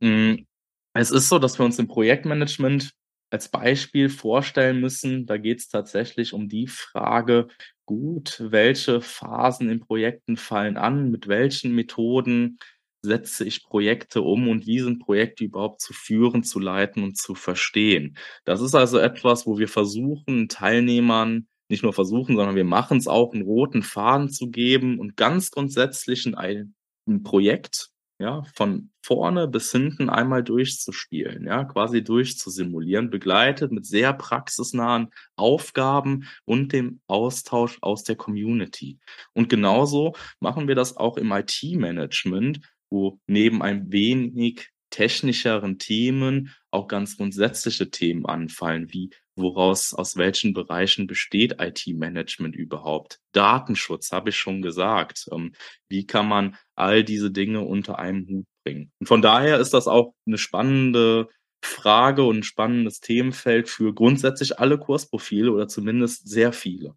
Hm, 0.00 0.46
es 0.94 1.10
ist 1.10 1.28
so, 1.28 1.38
dass 1.38 1.58
wir 1.58 1.64
uns 1.64 1.78
im 1.78 1.88
Projektmanagement 1.88 2.92
als 3.30 3.48
Beispiel 3.50 4.10
vorstellen 4.10 4.80
müssen, 4.80 5.26
da 5.26 5.38
geht 5.38 5.58
es 5.60 5.68
tatsächlich 5.68 6.34
um 6.34 6.48
die 6.48 6.68
Frage, 6.68 7.48
gut, 7.86 8.36
welche 8.40 9.00
Phasen 9.00 9.70
in 9.70 9.80
Projekten 9.80 10.36
fallen 10.36 10.76
an, 10.76 11.10
mit 11.10 11.28
welchen 11.28 11.74
Methoden 11.74 12.58
setze 13.04 13.44
ich 13.44 13.64
Projekte 13.64 14.22
um 14.22 14.48
und 14.48 14.66
wie 14.66 14.80
sind 14.80 15.00
Projekte 15.00 15.44
überhaupt 15.44 15.80
zu 15.80 15.92
führen, 15.94 16.44
zu 16.44 16.60
leiten 16.60 17.02
und 17.02 17.16
zu 17.18 17.34
verstehen. 17.34 18.16
Das 18.44 18.60
ist 18.60 18.74
also 18.76 18.98
etwas, 18.98 19.46
wo 19.46 19.58
wir 19.58 19.68
versuchen, 19.68 20.48
Teilnehmern 20.48 21.48
nicht 21.68 21.82
nur 21.82 21.94
versuchen, 21.94 22.36
sondern 22.36 22.54
wir 22.54 22.64
machen 22.64 22.98
es 22.98 23.08
auch, 23.08 23.32
einen 23.32 23.42
roten 23.42 23.82
Faden 23.82 24.28
zu 24.28 24.50
geben 24.50 25.00
und 25.00 25.16
ganz 25.16 25.50
grundsätzlich 25.50 26.26
ein 26.26 26.74
ein 27.06 27.22
Projekt, 27.22 27.90
ja, 28.18 28.44
von 28.54 28.90
vorne 29.02 29.48
bis 29.48 29.72
hinten 29.72 30.08
einmal 30.08 30.44
durchzuspielen, 30.44 31.44
ja, 31.44 31.64
quasi 31.64 32.04
durchzusimulieren, 32.04 33.10
begleitet 33.10 33.72
mit 33.72 33.84
sehr 33.84 34.12
praxisnahen 34.12 35.08
Aufgaben 35.34 36.28
und 36.44 36.72
dem 36.72 37.00
Austausch 37.08 37.78
aus 37.80 38.04
der 38.04 38.16
Community. 38.16 39.00
Und 39.32 39.48
genauso 39.48 40.14
machen 40.38 40.68
wir 40.68 40.76
das 40.76 40.96
auch 40.96 41.16
im 41.16 41.32
IT-Management, 41.32 42.60
wo 42.90 43.18
neben 43.26 43.60
ein 43.62 43.90
wenig 43.90 44.68
technischeren 44.90 45.78
Themen 45.78 46.54
auch 46.70 46.86
ganz 46.86 47.16
grundsätzliche 47.16 47.90
Themen 47.90 48.26
anfallen, 48.26 48.92
wie 48.92 49.10
woraus, 49.36 49.94
aus 49.94 50.16
welchen 50.16 50.52
Bereichen 50.52 51.06
besteht 51.06 51.56
IT-Management 51.60 52.54
überhaupt? 52.54 53.20
Datenschutz, 53.32 54.12
habe 54.12 54.30
ich 54.30 54.36
schon 54.36 54.62
gesagt. 54.62 55.28
Ähm, 55.32 55.52
wie 55.88 56.06
kann 56.06 56.28
man 56.28 56.56
all 56.74 57.04
diese 57.04 57.30
Dinge 57.30 57.62
unter 57.62 57.98
einem 57.98 58.26
Hut 58.28 58.46
bringen? 58.64 58.92
Und 59.00 59.06
von 59.06 59.22
daher 59.22 59.58
ist 59.58 59.74
das 59.74 59.88
auch 59.88 60.14
eine 60.26 60.38
spannende 60.38 61.28
Frage 61.64 62.24
und 62.24 62.38
ein 62.38 62.42
spannendes 62.42 63.00
Themenfeld 63.00 63.68
für 63.68 63.94
grundsätzlich 63.94 64.58
alle 64.58 64.78
Kursprofile 64.78 65.52
oder 65.52 65.68
zumindest 65.68 66.28
sehr 66.28 66.52
viele. 66.52 66.94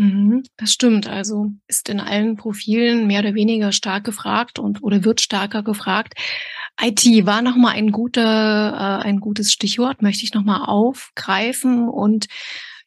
Mhm, 0.00 0.44
das 0.56 0.72
stimmt. 0.72 1.08
Also 1.08 1.50
ist 1.66 1.90
in 1.90 2.00
allen 2.00 2.36
Profilen 2.36 3.06
mehr 3.06 3.20
oder 3.20 3.34
weniger 3.34 3.70
stark 3.70 4.04
gefragt 4.04 4.58
und 4.58 4.82
oder 4.82 5.04
wird 5.04 5.20
stärker 5.20 5.62
gefragt. 5.62 6.14
IT 6.80 7.26
war 7.26 7.42
nochmal 7.42 7.74
ein 7.74 7.92
guter, 7.92 8.22
äh, 8.22 9.06
ein 9.06 9.20
gutes 9.20 9.52
Stichwort, 9.52 10.02
möchte 10.02 10.24
ich 10.24 10.34
nochmal 10.34 10.62
aufgreifen 10.66 11.88
und 11.88 12.26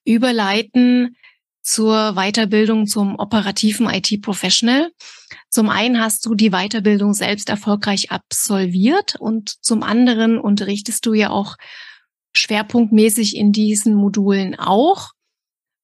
überleiten 0.06 1.16
zur 1.62 2.14
Weiterbildung 2.16 2.88
zum 2.88 3.18
operativen 3.18 3.90
IT-Professional. 3.90 4.92
Zum 5.50 5.70
einen 5.70 6.00
hast 6.02 6.26
du 6.26 6.36
die 6.36 6.50
Weiterbildung 6.50 7.14
selbst 7.14 7.50
erfolgreich 7.50 8.12
absolviert 8.12 9.16
und 9.16 9.64
zum 9.64 9.82
anderen 9.82 10.38
unterrichtest 10.38 11.06
du 11.06 11.14
ja 11.14 11.30
auch 11.30 11.56
schwerpunktmäßig 12.34 13.38
in 13.38 13.52
diesen 13.52 13.94
Modulen 13.94 14.60
auch. 14.60 15.12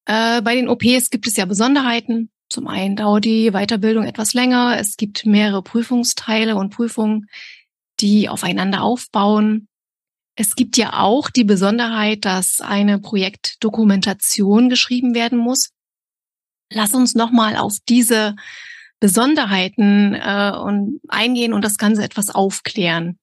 Äh, 0.06 0.42
bei 0.42 0.56
den 0.56 0.68
OPs 0.68 1.12
gibt 1.12 1.28
es 1.28 1.38
ja 1.38 1.46
Besonderheiten. 1.46 2.30
Zum 2.50 2.68
einen 2.68 2.96
dauert 2.96 3.26
die 3.26 3.52
Weiterbildung 3.52 4.06
etwas 4.06 4.34
länger. 4.34 4.78
Es 4.80 4.98
gibt 4.98 5.26
mehrere 5.26 5.62
Prüfungsteile 5.62 6.56
und 6.56 6.72
Prüfungen, 6.72 7.28
die 8.02 8.30
aufeinander 8.30 8.82
aufbauen. 8.84 9.68
Es 10.36 10.56
gibt 10.56 10.78
ja 10.78 11.00
auch 11.00 11.30
die 11.30 11.44
Besonderheit, 11.44 12.26
dass 12.26 12.62
eine 12.62 13.00
Projektdokumentation 13.00 14.70
geschrieben 14.70 15.14
werden 15.14 15.38
muss. 15.38 15.72
Lass 16.72 16.94
uns 16.94 17.16
nochmal 17.16 17.58
auf 17.58 17.78
diese 17.88 18.36
Besonderheiten 19.00 20.14
äh, 20.14 20.54
und 20.56 21.00
eingehen 21.08 21.54
und 21.54 21.64
das 21.64 21.78
Ganze 21.78 22.04
etwas 22.04 22.30
aufklären. 22.30 23.18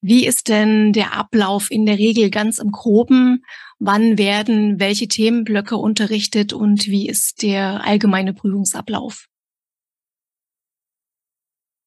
Wie 0.00 0.26
ist 0.26 0.48
denn 0.48 0.92
der 0.92 1.14
Ablauf 1.14 1.70
in 1.70 1.86
der 1.86 1.96
Regel 1.96 2.28
ganz 2.30 2.58
im 2.58 2.72
Groben? 2.72 3.44
Wann 3.78 4.18
werden 4.18 4.80
welche 4.80 5.08
Themenblöcke 5.08 5.76
unterrichtet 5.76 6.52
und 6.52 6.86
wie 6.86 7.08
ist 7.08 7.42
der 7.42 7.84
allgemeine 7.84 8.34
Prüfungsablauf? 8.34 9.26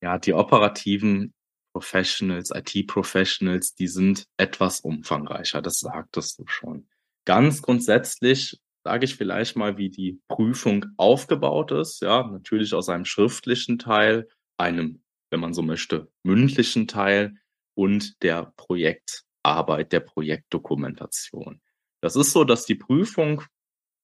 Ja, 0.02 0.18
die 0.18 0.34
operativen 0.34 1.35
Professionals, 1.76 2.52
IT-Professionals, 2.56 3.76
die 3.76 3.90
sind 3.90 4.28
etwas 4.38 4.80
umfangreicher, 4.80 5.62
das 5.62 5.80
sagtest 5.80 6.40
du 6.40 6.48
schon. 6.48 6.88
Ganz 7.26 7.62
grundsätzlich 7.62 8.62
sage 8.86 9.04
ich 9.04 9.18
vielleicht 9.18 9.58
mal, 9.58 9.78
wie 9.78 9.90
die 9.90 10.22
Prüfung 10.30 10.86
aufgebaut 10.96 11.72
ist. 11.72 12.02
Ja, 12.02 12.26
natürlich 12.26 12.74
aus 12.74 12.88
einem 12.88 13.04
schriftlichen 13.04 13.78
Teil, 13.78 14.30
einem, 14.56 15.04
wenn 15.32 15.42
man 15.42 15.54
so 15.54 15.64
möchte, 15.64 16.10
mündlichen 16.24 16.88
Teil 16.88 17.34
und 17.74 18.24
der 18.24 18.54
Projektarbeit, 18.56 19.92
der 19.92 20.00
Projektdokumentation. 20.00 21.60
Das 22.00 22.16
ist 22.16 22.32
so, 22.32 22.46
dass 22.46 22.66
die 22.66 22.76
Prüfung 22.76 23.42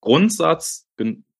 Grundsatz 0.02 0.86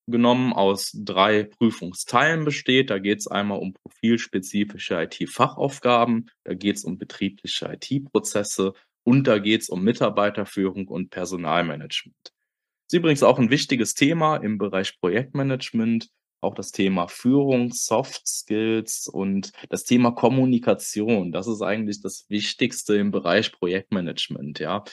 genommen 0.06 0.52
aus 0.52 0.90
drei 0.94 1.44
Prüfungsteilen 1.44 2.44
besteht. 2.44 2.90
Da 2.90 2.98
geht 2.98 3.20
es 3.20 3.26
einmal 3.26 3.58
um 3.58 3.74
profilspezifische 3.74 5.02
IT-Fachaufgaben, 5.02 6.30
da 6.44 6.54
geht 6.54 6.76
es 6.76 6.84
um 6.84 6.98
betriebliche 6.98 7.72
IT-Prozesse 7.72 8.74
und 9.04 9.26
da 9.26 9.38
geht 9.38 9.62
es 9.62 9.68
um 9.68 9.82
Mitarbeiterführung 9.82 10.88
und 10.88 11.10
Personalmanagement. 11.10 12.32
Ist 12.88 12.96
übrigens 12.96 13.22
auch 13.22 13.38
ein 13.38 13.50
wichtiges 13.50 13.94
Thema 13.94 14.36
im 14.36 14.58
Bereich 14.58 14.98
Projektmanagement, 15.00 16.10
auch 16.42 16.54
das 16.54 16.72
Thema 16.72 17.06
Führung, 17.08 17.70
Soft 17.72 18.26
Skills 18.26 19.08
und 19.08 19.52
das 19.70 19.84
Thema 19.84 20.10
Kommunikation. 20.10 21.32
Das 21.32 21.46
ist 21.46 21.62
eigentlich 21.62 22.02
das 22.02 22.26
Wichtigste 22.28 22.96
im 22.96 23.12
Bereich 23.12 23.52
Projektmanagement, 23.52 24.58
ja. 24.58 24.84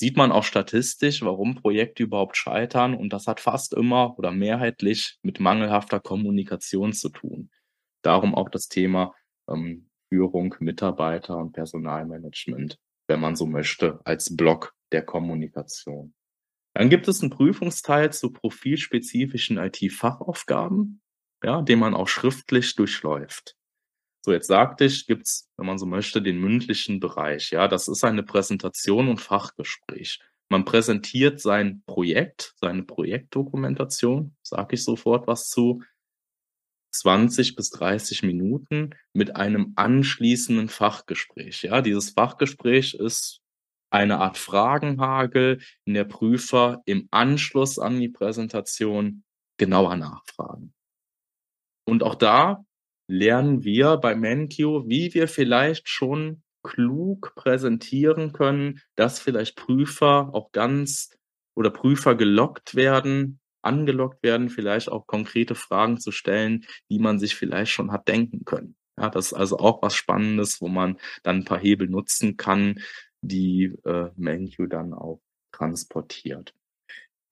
Sieht 0.00 0.16
man 0.16 0.32
auch 0.32 0.44
statistisch, 0.44 1.20
warum 1.20 1.56
Projekte 1.56 2.04
überhaupt 2.04 2.38
scheitern 2.38 2.94
und 2.94 3.12
das 3.12 3.26
hat 3.26 3.38
fast 3.38 3.74
immer 3.74 4.18
oder 4.18 4.32
mehrheitlich 4.32 5.18
mit 5.20 5.40
mangelhafter 5.40 6.00
Kommunikation 6.00 6.94
zu 6.94 7.10
tun. 7.10 7.50
Darum 8.00 8.34
auch 8.34 8.48
das 8.48 8.68
Thema 8.68 9.14
ähm, 9.46 9.90
Führung, 10.08 10.54
Mitarbeiter 10.58 11.36
und 11.36 11.52
Personalmanagement, 11.52 12.78
wenn 13.08 13.20
man 13.20 13.36
so 13.36 13.44
möchte, 13.44 14.00
als 14.04 14.34
Block 14.34 14.74
der 14.90 15.02
Kommunikation. 15.02 16.14
Dann 16.72 16.88
gibt 16.88 17.06
es 17.06 17.20
einen 17.20 17.28
Prüfungsteil 17.28 18.10
zu 18.10 18.32
profilspezifischen 18.32 19.58
IT-Fachaufgaben, 19.58 21.02
ja, 21.44 21.60
den 21.60 21.78
man 21.78 21.92
auch 21.92 22.08
schriftlich 22.08 22.74
durchläuft. 22.74 23.54
So, 24.22 24.32
jetzt 24.32 24.48
sagte 24.48 24.84
ich, 24.84 25.06
gibt's, 25.06 25.48
wenn 25.56 25.66
man 25.66 25.78
so 25.78 25.86
möchte, 25.86 26.20
den 26.20 26.38
mündlichen 26.38 27.00
Bereich. 27.00 27.50
Ja, 27.50 27.68
das 27.68 27.88
ist 27.88 28.04
eine 28.04 28.22
Präsentation 28.22 29.08
und 29.08 29.20
Fachgespräch. 29.20 30.20
Man 30.50 30.64
präsentiert 30.64 31.40
sein 31.40 31.82
Projekt, 31.86 32.54
seine 32.56 32.82
Projektdokumentation, 32.82 34.36
sage 34.42 34.74
ich 34.74 34.84
sofort 34.84 35.26
was 35.26 35.48
zu, 35.48 35.82
20 36.92 37.54
bis 37.54 37.70
30 37.70 38.24
Minuten 38.24 38.90
mit 39.12 39.36
einem 39.36 39.72
anschließenden 39.76 40.68
Fachgespräch. 40.68 41.62
Ja, 41.62 41.82
dieses 41.82 42.10
Fachgespräch 42.10 42.94
ist 42.94 43.40
eine 43.90 44.18
Art 44.18 44.38
Fragenhagel, 44.38 45.60
in 45.84 45.94
der 45.94 46.04
Prüfer 46.04 46.82
im 46.84 47.08
Anschluss 47.10 47.78
an 47.78 48.00
die 48.00 48.08
Präsentation 48.08 49.24
genauer 49.56 49.96
nachfragen. 49.96 50.74
Und 51.86 52.02
auch 52.02 52.14
da 52.14 52.64
lernen 53.10 53.64
wir 53.64 53.96
bei 53.96 54.14
MenQ, 54.14 54.58
wie 54.86 55.12
wir 55.14 55.28
vielleicht 55.28 55.88
schon 55.88 56.42
klug 56.62 57.34
präsentieren 57.34 58.32
können, 58.32 58.80
dass 58.94 59.18
vielleicht 59.18 59.56
Prüfer 59.56 60.30
auch 60.32 60.52
ganz 60.52 61.10
oder 61.54 61.70
Prüfer 61.70 62.14
gelockt 62.14 62.74
werden, 62.74 63.40
angelockt 63.62 64.22
werden, 64.22 64.48
vielleicht 64.48 64.90
auch 64.90 65.06
konkrete 65.06 65.54
Fragen 65.54 65.98
zu 65.98 66.12
stellen, 66.12 66.64
die 66.90 66.98
man 66.98 67.18
sich 67.18 67.34
vielleicht 67.34 67.72
schon 67.72 67.92
hat 67.92 68.08
denken 68.08 68.44
können. 68.44 68.76
Ja, 68.98 69.10
das 69.10 69.26
ist 69.26 69.32
also 69.32 69.58
auch 69.58 69.82
was 69.82 69.94
Spannendes, 69.94 70.60
wo 70.60 70.68
man 70.68 70.98
dann 71.22 71.38
ein 71.38 71.44
paar 71.44 71.58
Hebel 71.58 71.88
nutzen 71.88 72.36
kann, 72.36 72.80
die 73.22 73.74
äh, 73.84 74.10
Menu 74.16 74.66
dann 74.66 74.92
auch 74.92 75.20
transportiert. 75.52 76.54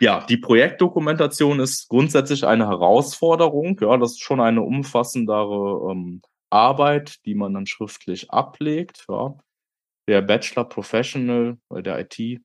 Ja, 0.00 0.24
die 0.24 0.36
Projektdokumentation 0.36 1.58
ist 1.58 1.88
grundsätzlich 1.88 2.46
eine 2.46 2.68
Herausforderung. 2.68 3.78
Ja, 3.80 3.96
das 3.96 4.12
ist 4.12 4.22
schon 4.22 4.40
eine 4.40 4.62
umfassendere 4.62 5.90
ähm, 5.90 6.22
Arbeit, 6.50 7.24
die 7.24 7.34
man 7.34 7.54
dann 7.54 7.66
schriftlich 7.66 8.30
ablegt. 8.30 9.06
Ja. 9.08 9.36
Der 10.08 10.22
Bachelor 10.22 10.64
Professional, 10.64 11.58
weil 11.68 11.82
der 11.82 11.98
IT 12.00 12.40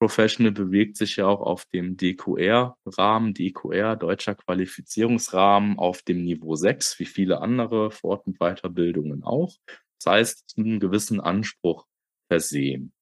Professional 0.00 0.52
bewegt 0.52 0.96
sich 0.96 1.16
ja 1.16 1.26
auch 1.26 1.42
auf 1.42 1.66
dem 1.66 1.96
DQR-Rahmen, 1.96 3.34
DQR, 3.34 3.96
Deutscher 3.96 4.34
Qualifizierungsrahmen, 4.34 5.78
auf 5.78 6.00
dem 6.02 6.24
Niveau 6.24 6.54
6, 6.54 6.98
wie 6.98 7.04
viele 7.04 7.42
andere 7.42 7.90
Fort- 7.90 8.26
und 8.26 8.38
Weiterbildungen 8.38 9.24
auch. 9.24 9.54
Das 10.02 10.12
heißt, 10.12 10.54
einen 10.56 10.80
gewissen 10.80 11.20
Anspruch 11.20 11.86
versehen. 12.30 12.92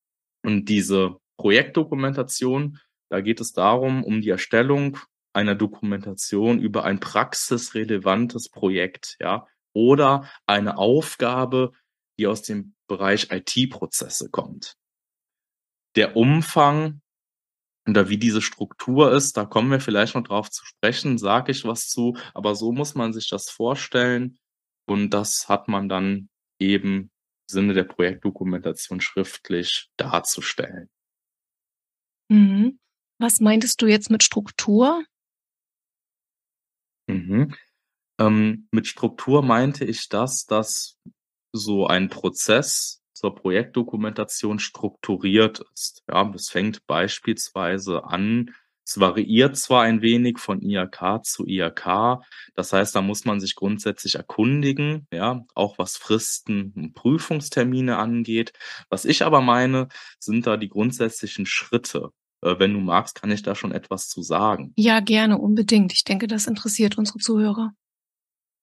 Und 0.44 0.68
diese 0.68 1.18
Projektdokumentation, 1.37 2.80
da 3.11 3.21
geht 3.21 3.40
es 3.40 3.53
darum, 3.53 4.05
um 4.05 4.21
die 4.21 4.31
Erstellung 4.31 4.99
einer 5.33 5.55
Dokumentation 5.55 6.59
über 6.59 6.85
ein 6.85 7.01
praxisrelevantes 7.01 8.51
Projekt, 8.51 9.16
ja, 9.21 9.47
oder 9.73 10.29
eine 10.47 10.79
Aufgabe, 10.79 11.73
die 12.18 12.27
aus 12.27 12.42
dem 12.42 12.75
Bereich 12.88 13.31
IT-Prozesse 13.31 14.31
kommt. 14.31 14.77
Der 15.94 16.16
Umfang 16.16 17.01
oder 17.88 18.09
wie 18.09 18.18
diese 18.18 18.42
Struktur 18.42 19.12
ist, 19.12 19.37
da 19.37 19.44
kommen 19.44 19.71
wir 19.71 19.81
vielleicht 19.81 20.14
noch 20.14 20.23
drauf 20.23 20.51
zu 20.51 20.64
sprechen, 20.64 21.16
sage 21.16 21.53
ich 21.53 21.64
was 21.64 21.88
zu, 21.88 22.16
aber 22.35 22.55
so 22.55 22.73
muss 22.73 22.94
man 22.94 23.12
sich 23.12 23.29
das 23.29 23.49
vorstellen 23.49 24.38
und 24.87 25.11
das 25.11 25.49
hat 25.49 25.68
man 25.68 25.88
dann 25.88 26.29
eben 26.59 27.11
Sinne 27.51 27.73
der 27.73 27.85
Projektdokumentation 27.85 29.01
schriftlich 29.01 29.88
darzustellen. 29.97 30.90
Mhm. 32.29 32.79
Was 33.18 33.40
meintest 33.40 33.83
du 33.83 33.87
jetzt 33.87 34.11
mit 34.11 34.22
Struktur? 34.22 35.04
Mhm. 37.09 37.54
Ähm, 38.18 38.68
mit 38.70 38.87
Struktur 38.87 39.42
meinte 39.42 39.85
ich 39.85 40.09
das, 40.09 40.46
dass 40.46 40.98
so 41.52 41.87
ein 41.87 42.09
Prozess 42.09 43.02
zur 43.12 43.35
Projektdokumentation 43.35 44.59
strukturiert 44.59 45.64
ist. 45.74 46.02
Ja, 46.09 46.24
das 46.24 46.48
fängt 46.48 46.87
beispielsweise 46.87 48.04
an 48.04 48.54
es 48.88 48.98
variiert 48.98 49.54
zwar 49.59 49.83
ein 49.83 50.00
wenig 50.00 50.38
von 50.38 50.62
IHK 50.62 51.22
zu 51.22 51.46
IHK, 51.46 52.22
das 52.54 52.72
heißt, 52.72 52.94
da 52.94 53.02
muss 53.02 53.26
man 53.26 53.38
sich 53.38 53.54
grundsätzlich 53.54 54.14
erkundigen, 54.14 55.07
ja, 55.12 55.44
auch 55.54 55.76
was 55.76 55.98
Fristen 55.98 56.72
und 56.74 56.94
Prüfungstermine 56.94 57.98
angeht. 57.98 58.54
Was 58.88 59.04
ich 59.04 59.24
aber 59.24 59.42
meine, 59.42 59.88
sind 60.18 60.46
da 60.46 60.57
die 60.57 60.70
grundsätzlichen 60.70 61.44
Schritte. 61.44 62.12
Äh, 62.42 62.59
wenn 62.59 62.72
du 62.72 62.81
magst, 62.81 63.20
kann 63.20 63.31
ich 63.31 63.42
da 63.42 63.55
schon 63.55 63.72
etwas 63.72 64.09
zu 64.09 64.22
sagen. 64.22 64.72
Ja, 64.77 65.01
gerne, 65.01 65.38
unbedingt. 65.38 65.92
Ich 65.92 66.05
denke, 66.05 66.27
das 66.27 66.46
interessiert 66.46 66.98
unsere 66.98 67.18
Zuhörer. 67.18 67.72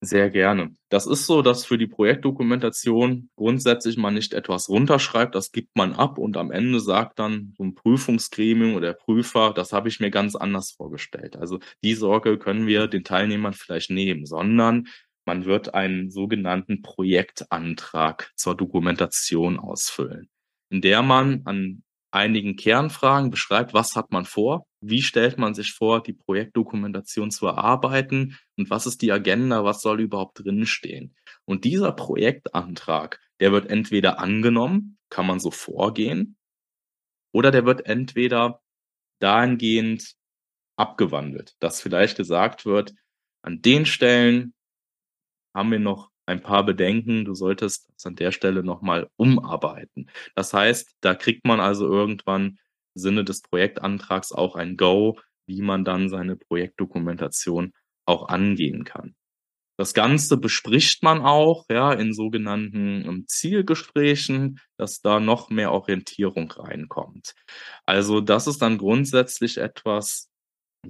Sehr 0.01 0.29
gerne. 0.29 0.75
Das 0.89 1.07
ist 1.07 1.25
so, 1.25 1.41
dass 1.41 1.65
für 1.65 1.77
die 1.77 1.87
Projektdokumentation 1.87 3.29
grundsätzlich 3.35 3.97
man 3.97 4.13
nicht 4.13 4.33
etwas 4.33 4.69
runterschreibt, 4.69 5.33
das 5.33 5.51
gibt 5.51 5.75
man 5.75 5.93
ab 5.93 6.17
und 6.17 6.37
am 6.37 6.51
Ende 6.51 6.79
sagt 6.79 7.17
dann 7.17 7.53
so 7.57 7.63
ein 7.63 7.75
Prüfungsgremium 7.75 8.75
oder 8.75 8.87
der 8.87 8.93
Prüfer, 8.93 9.53
das 9.53 9.73
habe 9.73 9.87
ich 9.87 9.99
mir 9.99 10.11
ganz 10.11 10.35
anders 10.35 10.71
vorgestellt. 10.71 11.37
Also 11.37 11.59
die 11.83 11.95
Sorge 11.95 12.37
können 12.37 12.67
wir 12.67 12.87
den 12.87 13.03
Teilnehmern 13.03 13.53
vielleicht 13.53 13.89
nehmen, 13.89 14.25
sondern 14.25 14.87
man 15.25 15.45
wird 15.45 15.73
einen 15.73 16.11
sogenannten 16.11 16.83
Projektantrag 16.83 18.31
zur 18.35 18.55
Dokumentation 18.55 19.57
ausfüllen, 19.57 20.29
in 20.69 20.81
der 20.81 21.01
man 21.01 21.41
an 21.45 21.83
einigen 22.15 22.55
Kernfragen 22.55 23.29
beschreibt, 23.29 23.73
was 23.73 23.95
hat 23.95 24.11
man 24.11 24.25
vor, 24.25 24.65
wie 24.79 25.01
stellt 25.01 25.37
man 25.37 25.53
sich 25.53 25.73
vor, 25.73 26.01
die 26.01 26.13
Projektdokumentation 26.13 27.29
zu 27.29 27.45
erarbeiten 27.45 28.37
und 28.57 28.69
was 28.69 28.87
ist 28.87 29.01
die 29.01 29.11
Agenda, 29.11 29.65
was 29.65 29.81
soll 29.81 29.99
überhaupt 29.99 30.39
drinstehen. 30.39 31.13
Und 31.43 31.65
dieser 31.65 31.91
Projektantrag, 31.91 33.19
der 33.41 33.51
wird 33.51 33.69
entweder 33.69 34.19
angenommen, 34.19 34.97
kann 35.09 35.27
man 35.27 35.39
so 35.39 35.51
vorgehen, 35.51 36.37
oder 37.33 37.51
der 37.51 37.65
wird 37.65 37.85
entweder 37.85 38.61
dahingehend 39.19 40.15
abgewandelt, 40.77 41.55
dass 41.59 41.81
vielleicht 41.81 42.15
gesagt 42.15 42.65
wird, 42.65 42.93
an 43.41 43.61
den 43.61 43.85
Stellen 43.85 44.53
haben 45.53 45.71
wir 45.71 45.79
noch 45.79 46.11
ein 46.25 46.41
paar 46.41 46.65
Bedenken. 46.65 47.25
Du 47.25 47.33
solltest 47.33 47.89
es 47.97 48.05
an 48.05 48.15
der 48.15 48.31
Stelle 48.31 48.63
nochmal 48.63 49.09
umarbeiten. 49.17 50.09
Das 50.35 50.53
heißt, 50.53 50.95
da 51.01 51.15
kriegt 51.15 51.45
man 51.45 51.59
also 51.59 51.87
irgendwann 51.87 52.59
im 52.95 53.01
Sinne 53.01 53.23
des 53.23 53.41
Projektantrags 53.41 54.31
auch 54.31 54.55
ein 54.55 54.77
Go, 54.77 55.19
wie 55.47 55.61
man 55.61 55.85
dann 55.85 56.09
seine 56.09 56.35
Projektdokumentation 56.35 57.73
auch 58.05 58.27
angehen 58.27 58.83
kann. 58.83 59.15
Das 59.77 59.93
Ganze 59.93 60.37
bespricht 60.37 61.03
man 61.03 61.21
auch, 61.21 61.65
ja, 61.69 61.91
in 61.91 62.13
sogenannten 62.13 63.07
um, 63.07 63.27
Zielgesprächen, 63.27 64.59
dass 64.77 65.01
da 65.01 65.19
noch 65.19 65.49
mehr 65.49 65.73
Orientierung 65.73 66.49
reinkommt. 66.49 67.35
Also 67.85 68.21
das 68.21 68.47
ist 68.47 68.61
dann 68.61 68.77
grundsätzlich 68.77 69.57
etwas, 69.57 70.29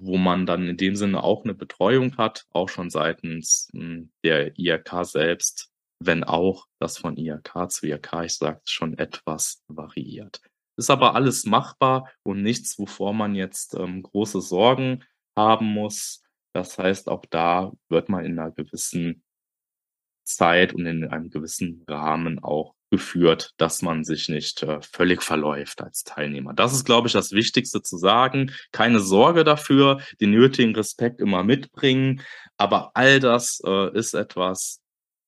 wo 0.01 0.17
man 0.17 0.45
dann 0.45 0.67
in 0.67 0.77
dem 0.77 0.95
Sinne 0.95 1.23
auch 1.23 1.43
eine 1.43 1.53
Betreuung 1.53 2.17
hat, 2.17 2.45
auch 2.51 2.69
schon 2.69 2.89
seitens 2.89 3.69
hm, 3.73 4.11
der 4.23 4.57
IRK 4.57 5.05
selbst, 5.05 5.69
wenn 5.99 6.23
auch 6.23 6.67
das 6.79 6.97
von 6.97 7.17
IHK 7.17 7.71
zu 7.71 7.87
IHK, 7.87 8.25
ich 8.25 8.35
sag's 8.35 8.71
schon, 8.71 8.97
etwas 8.97 9.63
variiert. 9.67 10.41
Ist 10.77 10.89
aber 10.89 11.15
alles 11.15 11.45
machbar 11.45 12.11
und 12.23 12.41
nichts, 12.41 12.77
wovor 12.77 13.13
man 13.13 13.33
jetzt, 13.33 13.75
ähm, 13.75 14.03
große 14.03 14.41
Sorgen 14.41 15.03
haben 15.37 15.67
muss. 15.67 16.23
Das 16.53 16.77
heißt, 16.77 17.07
auch 17.07 17.25
da 17.29 17.71
wird 17.89 18.09
man 18.09 18.25
in 18.25 18.39
einer 18.39 18.51
gewissen 18.51 19.23
Zeit 20.25 20.73
und 20.73 20.85
in 20.85 21.05
einem 21.05 21.29
gewissen 21.29 21.83
Rahmen 21.87 22.39
auch 22.39 22.75
geführt, 22.91 23.53
dass 23.57 23.81
man 23.81 24.03
sich 24.03 24.29
nicht, 24.29 24.63
äh, 24.63 24.79
völlig 24.81 25.23
verläuft 25.23 25.81
als 25.81 26.03
Teilnehmer. 26.03 26.53
Das 26.53 26.73
ist, 26.73 26.85
glaube 26.85 27.07
ich, 27.07 27.13
das 27.13 27.31
Wichtigste 27.31 27.81
zu 27.81 27.97
sagen. 27.97 28.51
Keine 28.71 28.99
Sorge 28.99 29.43
dafür, 29.43 30.01
den 30.21 30.31
nötigen 30.31 30.75
Respekt 30.75 31.19
immer 31.19 31.43
mitbringen, 31.43 32.21
aber 32.57 32.91
all 32.93 33.19
das, 33.19 33.61
äh, 33.65 33.97
ist 33.97 34.13
etwas, 34.13 34.81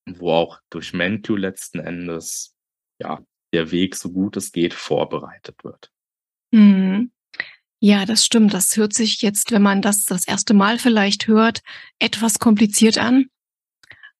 wo 0.05 0.31
auch 0.31 0.59
durch 0.69 0.93
MenQ 0.93 1.29
letzten 1.37 1.79
Endes, 1.79 2.55
ja, 2.99 3.19
der 3.53 3.71
Weg, 3.71 3.95
so 3.95 4.11
gut 4.11 4.37
es 4.37 4.51
geht, 4.51 4.73
vorbereitet 4.73 5.63
wird. 5.63 5.91
Mhm. 6.51 7.11
Ja, 7.79 8.05
das 8.05 8.25
stimmt. 8.25 8.53
Das 8.53 8.75
hört 8.75 8.93
sich 8.93 9.21
jetzt, 9.21 9.51
wenn 9.51 9.61
man 9.61 9.81
das 9.81 10.05
das 10.05 10.27
erste 10.27 10.53
Mal 10.53 10.79
vielleicht 10.79 11.27
hört, 11.27 11.61
etwas 11.99 12.39
kompliziert 12.39 12.97
an. 12.97 13.29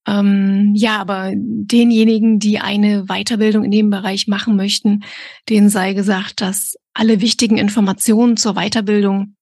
Ähm, 0.07 0.71
ja, 0.73 0.99
aber 0.99 1.33
denjenigen, 1.35 2.39
die 2.39 2.59
eine 2.59 3.05
Weiterbildung 3.05 3.65
in 3.65 3.71
dem 3.71 3.89
Bereich 3.89 4.27
machen 4.27 4.55
möchten, 4.55 5.03
denen 5.49 5.69
sei 5.69 5.93
gesagt, 5.93 6.39
dass 6.39 6.75
alle 6.93 7.19
wichtigen 7.19 7.57
Informationen 7.57 8.37
zur 8.37 8.53
Weiterbildung, 8.53 9.35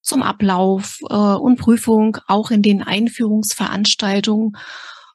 zum 0.00 0.22
Ablauf 0.22 0.98
äh, 1.10 1.14
und 1.14 1.58
Prüfung 1.58 2.18
auch 2.26 2.50
in 2.50 2.62
den 2.62 2.82
Einführungsveranstaltungen 2.82 4.52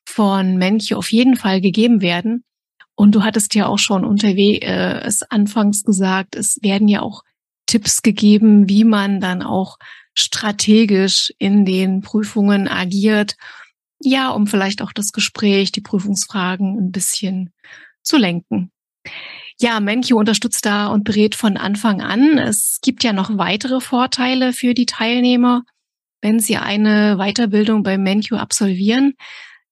von 0.05 0.57
Menche 0.57 0.97
auf 0.97 1.11
jeden 1.11 1.35
Fall 1.35 1.61
gegeben 1.61 2.01
werden. 2.01 2.43
Und 2.95 3.13
du 3.13 3.23
hattest 3.23 3.53
ja 3.55 3.67
auch 3.67 3.79
schon 3.79 4.03
unterwegs 4.03 4.65
äh, 4.65 5.01
es 5.05 5.23
anfangs 5.23 5.83
gesagt, 5.83 6.35
es 6.35 6.57
werden 6.61 6.87
ja 6.87 7.01
auch 7.01 7.23
Tipps 7.65 8.01
gegeben, 8.01 8.69
wie 8.69 8.83
man 8.83 9.19
dann 9.19 9.43
auch 9.43 9.77
strategisch 10.13 11.31
in 11.37 11.63
den 11.63 12.01
Prüfungen 12.01 12.67
agiert. 12.67 13.35
Ja, 13.99 14.29
um 14.29 14.47
vielleicht 14.47 14.81
auch 14.81 14.93
das 14.93 15.11
Gespräch, 15.11 15.71
die 15.71 15.81
Prüfungsfragen 15.81 16.77
ein 16.77 16.91
bisschen 16.91 17.51
zu 18.03 18.17
lenken. 18.17 18.71
Ja, 19.59 19.79
Menkyo 19.79 20.17
unterstützt 20.17 20.65
da 20.65 20.87
und 20.87 21.03
berät 21.03 21.33
von 21.33 21.57
Anfang 21.57 22.01
an. 22.01 22.37
Es 22.37 22.79
gibt 22.83 23.03
ja 23.03 23.11
noch 23.11 23.37
weitere 23.37 23.81
Vorteile 23.81 24.53
für 24.53 24.75
die 24.75 24.85
Teilnehmer, 24.85 25.63
wenn 26.21 26.39
sie 26.39 26.57
eine 26.57 27.17
Weiterbildung 27.17 27.81
bei 27.81 27.97
Menkyo 27.97 28.37
absolvieren. 28.37 29.15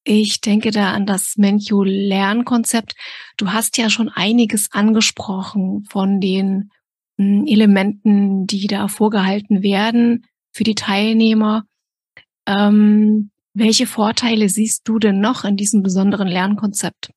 Ich 0.04 0.42
denke 0.42 0.72
da 0.72 0.92
an 0.92 1.06
das 1.06 1.36
Menkyo-Lernkonzept. 1.38 2.96
Du 3.38 3.52
hast 3.52 3.78
ja 3.78 3.90
schon 3.90 4.10
einiges 4.10 4.72
angesprochen 4.72 5.86
von 5.90 6.20
den 6.20 6.72
hm, 7.18 7.46
Elementen, 7.48 8.48
die 8.48 8.68
da 8.68 8.88
vorgehalten 8.88 9.62
werden 9.62 10.26
für 10.52 10.64
die 10.64 10.76
Teilnehmer. 10.76 11.66
Ähm, 12.48 13.32
welche 13.56 13.88
Vorteile 13.88 14.50
siehst 14.50 14.88
du 14.88 15.00
denn 15.00 15.20
noch 15.20 15.44
in 15.44 15.58
diesem 15.58 15.82
besonderen 15.82 16.28
Lernkonzept? 16.28 17.12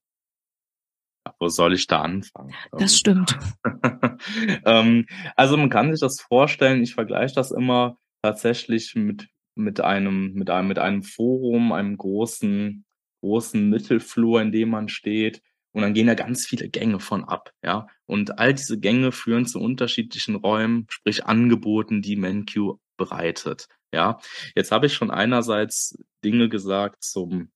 Wo 1.39 1.49
soll 1.49 1.75
ich 1.75 1.87
da 1.87 2.01
anfangen? 2.01 2.55
Das 2.73 2.97
stimmt. 2.97 3.39
ähm, 4.65 5.07
also 5.37 5.57
man 5.57 5.69
kann 5.69 5.93
sich 5.93 6.01
das 6.01 6.21
vorstellen, 6.21 6.83
ich 6.83 6.95
vergleiche 6.95 7.35
das 7.35 7.51
immer 7.51 7.99
tatsächlich 8.23 8.95
mit 8.95 9.29
mit 9.59 9.81
einem, 9.81 10.33
mit 10.35 10.49
einem, 10.51 10.69
mit 10.69 10.79
einem 10.79 11.03
Forum, 11.03 11.73
einem 11.73 11.97
großen, 11.97 12.87
großen 13.23 13.69
Mittelflur, 13.69 14.41
in 14.41 14.53
dem 14.53 14.71
man 14.71 14.89
steht. 14.89 15.43
Und 15.73 15.83
dann 15.83 15.95
gehen 15.95 16.07
da 16.07 16.15
ganz 16.15 16.47
viele 16.47 16.69
Gänge 16.69 17.01
von 17.01 17.25
ab, 17.25 17.53
ja. 17.63 17.89
Und 18.07 18.39
all 18.39 18.55
diese 18.55 18.79
Gänge 18.79 19.13
führen 19.13 19.47
zu 19.47 19.61
unterschiedlichen 19.61 20.37
Räumen, 20.37 20.87
sprich 20.89 21.27
Angeboten, 21.27 22.01
die 22.01 22.17
MenQ 22.17 22.79
bereitet, 22.97 23.69
ja. 23.93 24.19
Jetzt 24.55 24.73
habe 24.73 24.87
ich 24.87 24.95
schon 24.95 25.11
einerseits 25.11 25.99
Dinge 26.25 26.49
gesagt 26.49 27.03
zum, 27.05 27.51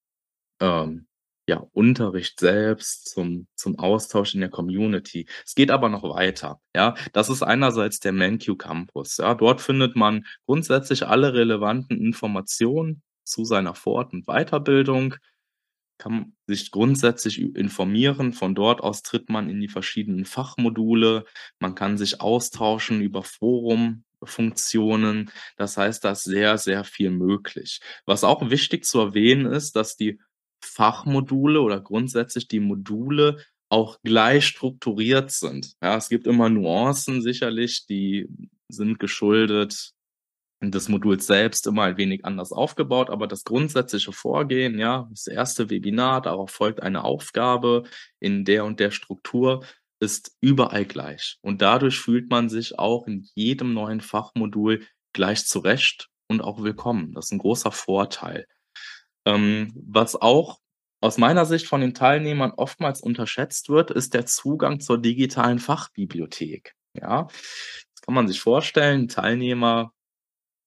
ähm, 0.60 1.06
ja, 1.48 1.66
Unterricht 1.72 2.38
selbst, 2.40 3.10
zum, 3.10 3.48
zum 3.56 3.78
Austausch 3.78 4.34
in 4.34 4.40
der 4.40 4.50
Community. 4.50 5.26
Es 5.44 5.54
geht 5.54 5.70
aber 5.70 5.88
noch 5.88 6.04
weiter. 6.04 6.60
Ja, 6.74 6.94
das 7.12 7.28
ist 7.30 7.42
einerseits 7.42 7.98
der 8.00 8.12
MenQ 8.12 8.58
Campus. 8.58 9.16
Ja, 9.18 9.34
dort 9.34 9.60
findet 9.60 9.96
man 9.96 10.24
grundsätzlich 10.46 11.06
alle 11.06 11.34
relevanten 11.34 11.98
Informationen 11.98 13.02
zu 13.24 13.44
seiner 13.44 13.74
Fort- 13.74 14.12
und 14.12 14.26
Weiterbildung, 14.26 15.16
kann 15.98 16.34
sich 16.46 16.70
grundsätzlich 16.70 17.40
informieren. 17.40 18.32
Von 18.32 18.54
dort 18.54 18.80
aus 18.80 19.02
tritt 19.02 19.28
man 19.28 19.48
in 19.48 19.60
die 19.60 19.68
verschiedenen 19.68 20.24
Fachmodule. 20.24 21.24
Man 21.60 21.74
kann 21.74 21.98
sich 21.98 22.20
austauschen 22.20 23.00
über 23.00 23.22
Forumfunktionen. 24.26 25.30
Das 25.56 25.76
heißt, 25.76 26.04
da 26.04 26.12
ist 26.12 26.24
sehr, 26.24 26.58
sehr 26.58 26.84
viel 26.84 27.10
möglich. 27.10 27.80
Was 28.06 28.24
auch 28.24 28.50
wichtig 28.50 28.84
zu 28.84 29.00
erwähnen 29.00 29.46
ist, 29.46 29.76
dass 29.76 29.96
die 29.96 30.20
Fachmodule 30.64 31.60
oder 31.60 31.80
grundsätzlich 31.80 32.48
die 32.48 32.60
Module 32.60 33.44
auch 33.68 33.98
gleich 34.02 34.46
strukturiert 34.46 35.30
sind. 35.30 35.74
Ja, 35.82 35.96
es 35.96 36.08
gibt 36.08 36.26
immer 36.26 36.48
Nuancen 36.48 37.22
sicherlich, 37.22 37.86
die 37.86 38.28
sind 38.68 38.98
geschuldet 38.98 39.92
des 40.70 40.88
Moduls 40.88 41.26
selbst 41.26 41.66
immer 41.66 41.82
ein 41.82 41.96
wenig 41.96 42.24
anders 42.24 42.52
aufgebaut, 42.52 43.10
aber 43.10 43.26
das 43.26 43.42
grundsätzliche 43.42 44.12
Vorgehen, 44.12 44.78
ja, 44.78 45.08
das 45.10 45.26
erste 45.26 45.70
Webinar, 45.70 46.22
darauf 46.22 46.50
folgt 46.50 46.80
eine 46.80 47.02
Aufgabe 47.02 47.82
in 48.20 48.44
der 48.44 48.64
und 48.64 48.78
der 48.78 48.92
Struktur, 48.92 49.64
ist 50.02 50.36
überall 50.40 50.84
gleich. 50.84 51.38
Und 51.42 51.62
dadurch 51.62 51.98
fühlt 51.98 52.28
man 52.28 52.48
sich 52.48 52.76
auch 52.76 53.06
in 53.06 53.28
jedem 53.36 53.72
neuen 53.72 54.00
Fachmodul 54.00 54.84
gleich 55.12 55.46
zurecht 55.46 56.08
und 56.28 56.40
auch 56.40 56.60
willkommen. 56.62 57.12
Das 57.12 57.26
ist 57.26 57.30
ein 57.30 57.38
großer 57.38 57.70
Vorteil. 57.70 58.46
Ähm, 59.24 59.72
was 59.76 60.16
auch 60.16 60.58
aus 61.00 61.18
meiner 61.18 61.46
Sicht 61.46 61.68
von 61.68 61.80
den 61.80 61.94
Teilnehmern 61.94 62.50
oftmals 62.50 63.00
unterschätzt 63.00 63.68
wird, 63.68 63.92
ist 63.92 64.12
der 64.14 64.26
Zugang 64.26 64.80
zur 64.80 65.00
digitalen 65.00 65.60
Fachbibliothek. 65.60 66.74
Ja, 66.94 67.28
das 67.28 68.02
kann 68.02 68.14
man 68.14 68.26
sich 68.26 68.40
vorstellen. 68.40 69.06
Teilnehmer 69.06 69.92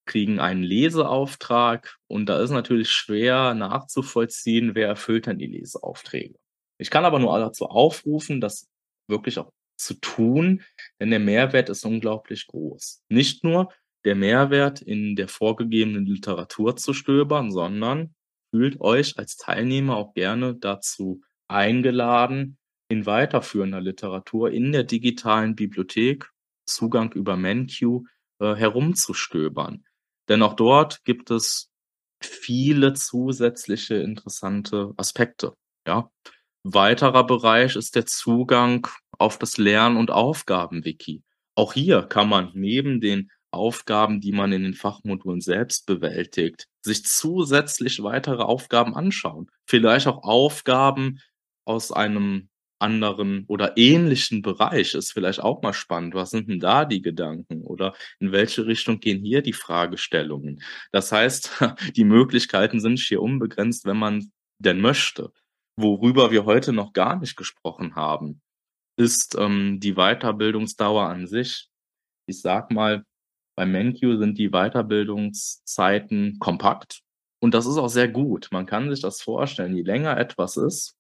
kriegen 0.06 0.40
einen 0.40 0.64
Leseauftrag 0.64 1.98
und 2.08 2.28
da 2.28 2.40
ist 2.42 2.52
natürlich 2.52 2.90
schwer 2.90 3.54
nachzuvollziehen, 3.54 4.76
wer 4.76 4.88
erfüllt 4.88 5.26
denn 5.26 5.40
die 5.40 5.48
Leseaufträge. 5.48 6.36
Ich 6.78 6.90
kann 6.90 7.04
aber 7.04 7.20
nur 7.20 7.38
dazu 7.38 7.66
aufrufen, 7.66 8.40
das 8.40 8.70
wirklich 9.08 9.40
auch 9.40 9.52
zu 9.78 9.96
tun, 9.96 10.62
denn 11.00 11.10
der 11.10 11.20
Mehrwert 11.20 11.70
ist 11.70 11.86
unglaublich 11.86 12.48
groß. 12.48 13.04
Nicht 13.10 13.44
nur 13.44 13.74
der 14.06 14.16
Mehrwert 14.16 14.82
in 14.82 15.16
der 15.16 15.28
vorgegebenen 15.28 16.06
Literatur 16.06 16.76
zu 16.78 16.94
stöbern, 16.94 17.52
sondern 17.52 18.14
fühlt 18.52 18.80
euch 18.80 19.18
als 19.18 19.36
Teilnehmer 19.38 19.98
auch 19.98 20.14
gerne 20.14 20.56
dazu 20.56 21.22
eingeladen, 21.48 22.58
in 22.88 23.06
weiterführender 23.06 23.82
Literatur 23.82 24.52
in 24.52 24.72
der 24.72 24.84
digitalen 24.84 25.56
Bibliothek, 25.56 26.30
Zugang 26.68 27.12
über 27.14 27.36
MenQ, 27.36 28.04
äh, 28.40 28.56
herumzustöbern. 28.56 29.86
Denn 30.30 30.42
auch 30.42 30.54
dort 30.54 31.04
gibt 31.04 31.32
es 31.32 31.70
viele 32.22 32.94
zusätzliche 32.94 33.96
interessante 33.96 34.94
Aspekte, 34.98 35.54
ja. 35.88 36.10
Weiterer 36.68 37.28
Bereich 37.28 37.76
ist 37.76 37.96
der 37.96 38.08
Zugang 38.08 38.88
auf 39.20 39.38
das 39.38 39.58
Lern- 39.58 39.98
und 39.98 40.10
Aufgabenwiki. 40.10 41.22
Auch 41.54 41.74
hier 41.74 42.02
kann 42.02 42.28
man 42.28 42.50
neben 42.56 43.02
den 43.02 43.30
Aufgaben, 43.52 44.20
die 44.20 44.32
man 44.32 44.52
in 44.52 44.64
den 44.64 44.74
Fachmodulen 44.74 45.42
selbst 45.42 45.86
bewältigt, 45.86 46.68
sich 46.82 47.06
zusätzlich 47.06 48.02
weitere 48.02 48.42
Aufgaben 48.42 48.96
anschauen. 48.96 49.52
Vielleicht 49.68 50.08
auch 50.08 50.24
Aufgaben 50.24 51.20
aus 51.66 51.92
einem 51.92 52.50
anderen 52.80 53.46
oder 53.46 53.78
ähnlichen 53.78 54.42
Bereich 54.42 54.96
ist 54.96 55.12
vielleicht 55.12 55.42
auch 55.42 55.62
mal 55.62 55.72
spannend. 55.72 56.16
Was 56.16 56.32
sind 56.32 56.50
denn 56.50 56.60
da 56.60 56.86
die 56.86 57.04
Gedanken 57.04 57.62
oder 57.62 57.94
in 58.20 58.32
welche 58.32 58.66
Richtung 58.66 59.00
gehen 59.00 59.24
hier 59.24 59.44
die 59.44 59.54
Fragestellungen? 59.54 60.64
Das 60.92 61.12
heißt, 61.12 61.62
die 61.96 62.06
Möglichkeiten 62.06 62.80
sind 62.80 62.98
hier 62.98 63.22
unbegrenzt, 63.22 63.86
wenn 63.86 63.98
man 63.98 64.32
denn 64.58 64.82
möchte. 64.82 65.32
Worüber 65.78 66.32
wir 66.32 66.46
heute 66.46 66.72
noch 66.72 66.94
gar 66.94 67.18
nicht 67.18 67.36
gesprochen 67.36 67.96
haben, 67.96 68.42
ist 68.98 69.36
ähm, 69.38 69.80
die 69.80 69.94
Weiterbildungsdauer 69.96 71.04
an 71.10 71.28
sich. 71.28 71.70
Ich 72.28 72.42
sag 72.42 72.72
mal, 72.72 73.04
bei 73.58 73.66
MenQ 73.66 74.18
sind 74.18 74.38
die 74.38 74.50
Weiterbildungszeiten 74.50 76.40
kompakt 76.40 77.02
und 77.40 77.54
das 77.54 77.66
ist 77.66 77.78
auch 77.78 77.90
sehr 77.90 78.08
gut. 78.08 78.50
Man 78.52 78.66
kann 78.66 78.90
sich 78.90 79.02
das 79.02 79.22
vorstellen, 79.22 79.76
je 79.76 79.84
länger 79.84 80.18
etwas 80.18 80.58
ist, 80.58 80.96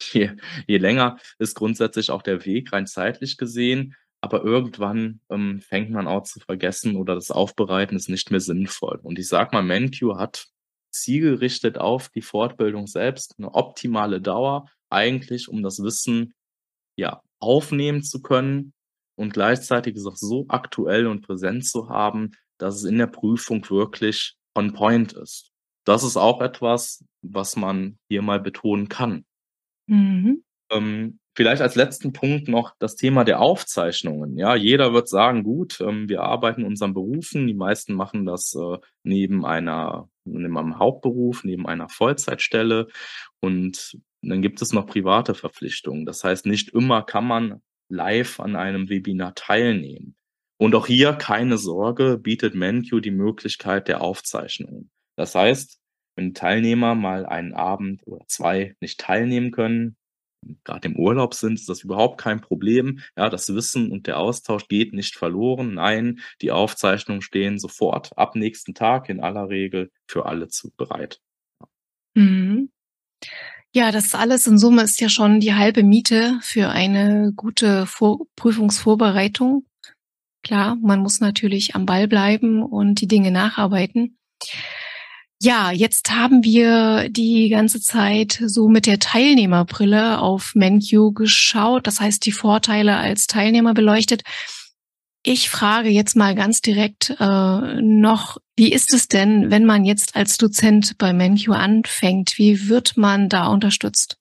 je, 0.12 0.32
je 0.66 0.78
länger 0.78 1.18
ist 1.38 1.54
grundsätzlich 1.54 2.10
auch 2.10 2.22
der 2.22 2.44
Weg 2.44 2.72
rein 2.72 2.86
zeitlich 2.86 3.36
gesehen, 3.36 3.94
aber 4.22 4.42
irgendwann 4.44 5.20
ähm, 5.30 5.60
fängt 5.60 5.90
man 5.90 6.06
auch 6.06 6.24
zu 6.24 6.40
vergessen 6.40 6.96
oder 6.96 7.14
das 7.14 7.30
Aufbereiten 7.30 7.96
ist 7.96 8.08
nicht 8.08 8.30
mehr 8.30 8.40
sinnvoll. 8.40 8.98
Und 9.02 9.18
ich 9.18 9.28
sag 9.28 9.52
mal, 9.52 9.62
MenQ 9.62 10.16
hat 10.16 10.48
zielgerichtet 10.90 11.78
auf 11.78 12.08
die 12.08 12.22
Fortbildung 12.22 12.86
selbst, 12.86 13.34
eine 13.38 13.54
optimale 13.54 14.20
Dauer, 14.20 14.66
eigentlich 14.90 15.48
um 15.48 15.62
das 15.62 15.82
Wissen, 15.82 16.34
ja, 16.96 17.22
aufnehmen 17.38 18.02
zu 18.02 18.20
können 18.20 18.72
und 19.20 19.34
gleichzeitig 19.34 19.96
ist 19.96 20.06
auch 20.06 20.16
so 20.16 20.46
aktuell 20.48 21.06
und 21.06 21.20
präsent 21.20 21.66
zu 21.66 21.90
haben, 21.90 22.32
dass 22.58 22.76
es 22.76 22.84
in 22.84 22.96
der 22.96 23.06
Prüfung 23.06 23.68
wirklich 23.68 24.34
on 24.54 24.72
point 24.72 25.12
ist. 25.12 25.50
Das 25.84 26.02
ist 26.02 26.16
auch 26.16 26.40
etwas, 26.40 27.04
was 27.22 27.54
man 27.56 27.98
hier 28.08 28.22
mal 28.22 28.40
betonen 28.40 28.88
kann. 28.88 29.24
Mhm. 29.86 30.42
Ähm, 30.70 31.18
vielleicht 31.34 31.62
als 31.62 31.74
letzten 31.74 32.12
Punkt 32.12 32.48
noch 32.48 32.74
das 32.78 32.96
Thema 32.96 33.24
der 33.24 33.40
Aufzeichnungen. 33.40 34.38
Ja, 34.38 34.54
jeder 34.54 34.92
wird 34.92 35.08
sagen, 35.08 35.42
gut, 35.42 35.80
ähm, 35.80 36.08
wir 36.08 36.22
arbeiten 36.22 36.62
in 36.62 36.68
unseren 36.68 36.94
Berufen. 36.94 37.46
Die 37.46 37.54
meisten 37.54 37.94
machen 37.94 38.24
das 38.24 38.54
äh, 38.54 38.78
neben 39.02 39.44
einer, 39.44 40.08
neben 40.32 40.56
einem 40.56 40.78
Hauptberuf, 40.78 41.44
neben 41.44 41.66
einer 41.66 41.88
Vollzeitstelle. 41.88 42.88
Und 43.40 43.98
dann 44.22 44.42
gibt 44.42 44.62
es 44.62 44.72
noch 44.72 44.86
private 44.86 45.34
Verpflichtungen. 45.34 46.06
Das 46.06 46.24
heißt, 46.24 46.46
nicht 46.46 46.70
immer 46.70 47.02
kann 47.02 47.26
man 47.26 47.62
live 47.88 48.40
an 48.40 48.56
einem 48.56 48.88
Webinar 48.88 49.34
teilnehmen. 49.34 50.16
Und 50.58 50.74
auch 50.74 50.86
hier 50.86 51.14
keine 51.14 51.56
Sorge, 51.56 52.18
bietet 52.18 52.54
MenQ 52.54 53.00
die 53.02 53.10
Möglichkeit 53.10 53.88
der 53.88 54.02
Aufzeichnungen. 54.02 54.90
Das 55.16 55.34
heißt, 55.34 55.80
wenn 56.16 56.34
Teilnehmer 56.34 56.94
mal 56.94 57.24
einen 57.24 57.54
Abend 57.54 58.06
oder 58.06 58.26
zwei 58.26 58.76
nicht 58.80 59.00
teilnehmen 59.00 59.52
können, 59.52 59.96
gerade 60.64 60.88
im 60.88 60.96
Urlaub 60.96 61.34
sind, 61.34 61.54
ist 61.54 61.68
das 61.68 61.82
überhaupt 61.82 62.20
kein 62.20 62.40
Problem. 62.40 63.00
Ja, 63.16 63.28
das 63.28 63.52
Wissen 63.54 63.90
und 63.90 64.06
der 64.06 64.18
Austausch 64.18 64.68
geht 64.68 64.92
nicht 64.92 65.16
verloren. 65.16 65.74
Nein, 65.74 66.20
die 66.40 66.50
Aufzeichnungen 66.50 67.22
stehen 67.22 67.58
sofort 67.58 68.16
ab 68.16 68.36
nächsten 68.36 68.74
Tag 68.74 69.08
in 69.08 69.20
aller 69.20 69.48
Regel 69.48 69.90
für 70.06 70.26
alle 70.26 70.48
zu 70.48 70.70
bereit. 70.76 71.20
Mhm. 72.14 72.70
Ja, 73.72 73.92
das 73.92 74.14
alles 74.14 74.46
in 74.46 74.58
Summe 74.58 74.82
ist 74.82 75.00
ja 75.00 75.08
schon 75.08 75.38
die 75.38 75.54
halbe 75.54 75.84
Miete 75.84 76.40
für 76.42 76.70
eine 76.70 77.32
gute 77.36 77.86
Vor 77.86 78.26
Prüfungsvorbereitung. 78.34 79.64
Klar, 80.42 80.76
man 80.76 81.00
muss 81.00 81.20
natürlich 81.20 81.74
am 81.76 81.86
Ball 81.86 82.08
bleiben 82.08 82.62
und 82.62 83.00
die 83.00 83.06
Dinge 83.06 83.30
nacharbeiten. 83.30 84.18
Ja, 85.42 85.70
jetzt 85.72 86.10
haben 86.10 86.44
wir 86.44 87.08
die 87.08 87.48
ganze 87.48 87.80
Zeit 87.80 88.42
so 88.44 88.68
mit 88.68 88.84
der 88.84 88.98
Teilnehmerbrille 88.98 90.20
auf 90.20 90.54
MenQ 90.54 91.14
geschaut, 91.14 91.86
das 91.86 91.98
heißt 91.98 92.26
die 92.26 92.32
Vorteile 92.32 92.96
als 92.96 93.26
Teilnehmer 93.26 93.72
beleuchtet. 93.72 94.22
Ich 95.22 95.48
frage 95.48 95.88
jetzt 95.88 96.14
mal 96.14 96.34
ganz 96.34 96.60
direkt 96.60 97.16
äh, 97.18 97.80
noch, 97.80 98.36
wie 98.56 98.70
ist 98.70 98.92
es 98.92 99.08
denn, 99.08 99.50
wenn 99.50 99.64
man 99.64 99.84
jetzt 99.86 100.14
als 100.14 100.36
Dozent 100.36 100.98
bei 100.98 101.14
MenQ 101.14 101.48
anfängt? 101.50 102.34
Wie 102.36 102.68
wird 102.68 102.98
man 102.98 103.30
da 103.30 103.46
unterstützt? 103.46 104.18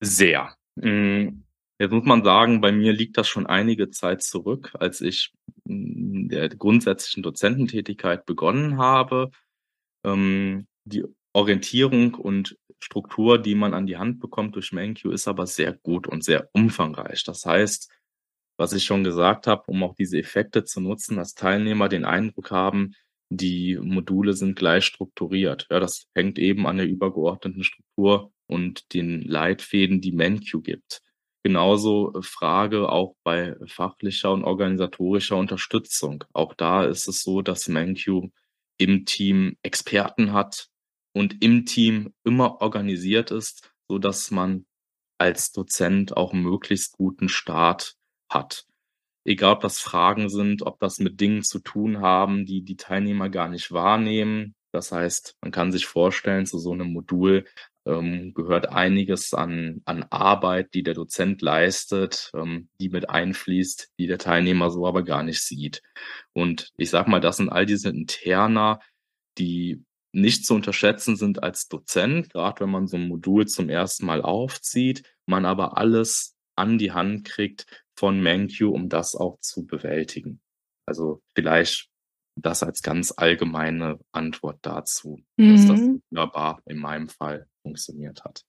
Sehr. 0.00 0.56
Mm, 0.76 1.44
Jetzt 1.80 1.90
muss 1.90 2.04
man 2.04 2.22
sagen, 2.22 2.60
bei 2.60 2.70
mir 2.70 2.92
liegt 2.92 3.18
das 3.18 3.26
schon 3.26 3.46
einige 3.46 3.90
Zeit 3.90 4.22
zurück, 4.22 4.72
als 4.78 5.00
ich 5.00 5.32
der 5.64 6.48
grundsätzlichen 6.50 7.22
Dozententätigkeit 7.22 8.26
begonnen 8.26 8.78
habe. 8.78 9.30
Ähm, 10.04 10.66
die 10.84 11.04
Orientierung 11.32 12.14
und 12.14 12.56
Struktur, 12.78 13.38
die 13.38 13.54
man 13.54 13.74
an 13.74 13.86
die 13.86 13.96
Hand 13.96 14.20
bekommt 14.20 14.54
durch 14.56 14.72
MenQ, 14.72 15.06
ist 15.06 15.26
aber 15.26 15.46
sehr 15.46 15.72
gut 15.72 16.06
und 16.06 16.22
sehr 16.22 16.48
umfangreich. 16.52 17.24
Das 17.24 17.46
heißt, 17.46 17.90
was 18.56 18.72
ich 18.72 18.84
schon 18.84 19.04
gesagt 19.04 19.46
habe, 19.46 19.64
um 19.66 19.82
auch 19.82 19.94
diese 19.94 20.18
Effekte 20.18 20.64
zu 20.64 20.80
nutzen, 20.80 21.16
dass 21.16 21.34
Teilnehmer 21.34 21.88
den 21.88 22.04
Eindruck 22.04 22.50
haben, 22.50 22.94
die 23.30 23.78
Module 23.80 24.34
sind 24.34 24.56
gleich 24.56 24.84
strukturiert. 24.84 25.66
Ja, 25.70 25.80
das 25.80 26.06
hängt 26.14 26.38
eben 26.38 26.66
an 26.66 26.76
der 26.76 26.86
übergeordneten 26.86 27.64
Struktur 27.64 28.32
und 28.46 28.92
den 28.94 29.22
Leitfäden, 29.22 30.00
die 30.00 30.12
MenQ 30.12 30.62
gibt. 30.62 31.02
Genauso 31.44 32.14
äh, 32.14 32.22
Frage 32.22 32.88
auch 32.88 33.16
bei 33.22 33.54
fachlicher 33.66 34.32
und 34.32 34.44
organisatorischer 34.44 35.36
Unterstützung. 35.36 36.24
Auch 36.32 36.54
da 36.54 36.84
ist 36.84 37.06
es 37.06 37.22
so, 37.22 37.42
dass 37.42 37.68
MenQ 37.68 38.30
im 38.78 39.04
Team 39.04 39.56
Experten 39.62 40.32
hat 40.32 40.68
und 41.12 41.44
im 41.44 41.66
Team 41.66 42.14
immer 42.24 42.62
organisiert 42.62 43.30
ist, 43.30 43.70
so 43.88 43.98
dass 43.98 44.30
man 44.30 44.64
als 45.18 45.52
Dozent 45.52 46.16
auch 46.16 46.32
möglichst 46.32 46.96
guten 46.96 47.28
Start 47.28 47.96
hat. 48.30 48.66
Egal, 49.26 49.54
ob 49.54 49.60
das 49.60 49.78
Fragen 49.78 50.30
sind, 50.30 50.62
ob 50.62 50.80
das 50.80 50.98
mit 50.98 51.20
Dingen 51.20 51.42
zu 51.42 51.58
tun 51.60 52.00
haben, 52.00 52.46
die 52.46 52.62
die 52.62 52.76
Teilnehmer 52.76 53.28
gar 53.28 53.48
nicht 53.48 53.70
wahrnehmen. 53.70 54.54
Das 54.72 54.92
heißt, 54.92 55.36
man 55.42 55.52
kann 55.52 55.72
sich 55.72 55.86
vorstellen, 55.86 56.46
zu 56.46 56.58
so 56.58 56.72
einem 56.72 56.92
Modul 56.92 57.44
ähm, 57.86 58.32
gehört 58.34 58.70
einiges 58.70 59.34
an, 59.34 59.82
an 59.84 60.04
Arbeit, 60.10 60.74
die 60.74 60.82
der 60.82 60.94
Dozent 60.94 61.42
leistet, 61.42 62.30
ähm, 62.34 62.68
die 62.80 62.88
mit 62.88 63.10
einfließt, 63.10 63.92
die 63.98 64.06
der 64.06 64.18
Teilnehmer 64.18 64.70
so 64.70 64.86
aber 64.86 65.02
gar 65.02 65.22
nicht 65.22 65.42
sieht. 65.42 65.82
Und 66.32 66.72
ich 66.76 66.90
sag 66.90 67.08
mal, 67.08 67.20
das 67.20 67.36
sind 67.36 67.50
all 67.50 67.66
diese 67.66 67.90
Interna, 67.90 68.80
die 69.38 69.84
nicht 70.12 70.46
zu 70.46 70.54
unterschätzen 70.54 71.16
sind 71.16 71.42
als 71.42 71.68
Dozent, 71.68 72.30
gerade 72.30 72.60
wenn 72.60 72.70
man 72.70 72.86
so 72.86 72.96
ein 72.96 73.08
Modul 73.08 73.46
zum 73.46 73.68
ersten 73.68 74.06
Mal 74.06 74.22
aufzieht, 74.22 75.02
man 75.26 75.44
aber 75.44 75.76
alles 75.76 76.36
an 76.56 76.78
die 76.78 76.92
Hand 76.92 77.24
kriegt 77.24 77.66
von 77.96 78.22
MenQ, 78.22 78.62
um 78.62 78.88
das 78.88 79.16
auch 79.16 79.40
zu 79.40 79.66
bewältigen. 79.66 80.40
Also 80.86 81.22
vielleicht 81.34 81.88
das 82.36 82.62
als 82.62 82.82
ganz 82.82 83.12
allgemeine 83.16 83.98
Antwort 84.12 84.58
dazu, 84.62 85.20
mhm. 85.36 85.52
dass 85.52 85.66
das 85.66 85.80
mhm. 85.80 86.02
wunderbar 86.10 86.60
in 86.66 86.78
meinem 86.78 87.08
Fall 87.08 87.46
funktioniert 87.62 88.24
hat. 88.24 88.44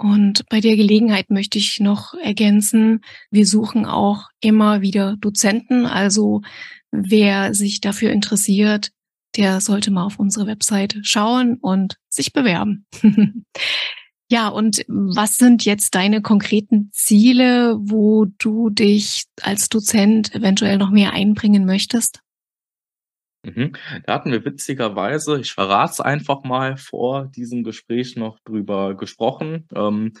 Und 0.00 0.48
bei 0.48 0.60
der 0.60 0.76
Gelegenheit 0.76 1.28
möchte 1.28 1.58
ich 1.58 1.80
noch 1.80 2.14
ergänzen, 2.14 3.00
wir 3.30 3.46
suchen 3.46 3.84
auch 3.84 4.28
immer 4.40 4.80
wieder 4.80 5.16
Dozenten. 5.16 5.86
Also 5.86 6.42
wer 6.92 7.52
sich 7.52 7.80
dafür 7.80 8.12
interessiert, 8.12 8.92
der 9.36 9.60
sollte 9.60 9.90
mal 9.90 10.04
auf 10.04 10.20
unsere 10.20 10.46
Website 10.46 10.98
schauen 11.02 11.58
und 11.60 11.96
sich 12.08 12.32
bewerben. 12.32 12.86
ja, 14.30 14.48
und 14.48 14.84
was 14.86 15.36
sind 15.36 15.64
jetzt 15.64 15.96
deine 15.96 16.22
konkreten 16.22 16.90
Ziele, 16.92 17.76
wo 17.80 18.26
du 18.38 18.70
dich 18.70 19.24
als 19.42 19.68
Dozent 19.68 20.32
eventuell 20.32 20.78
noch 20.78 20.90
mehr 20.90 21.12
einbringen 21.12 21.66
möchtest? 21.66 22.20
Mhm. 23.44 23.72
Da 24.04 24.14
hatten 24.14 24.32
wir 24.32 24.44
witzigerweise, 24.44 25.40
ich 25.40 25.52
verrate 25.52 25.92
es 25.92 26.00
einfach 26.00 26.42
mal, 26.42 26.76
vor 26.76 27.26
diesem 27.26 27.64
Gespräch 27.64 28.16
noch 28.16 28.38
drüber 28.40 28.96
gesprochen. 28.96 29.68
Ähm, 29.74 30.12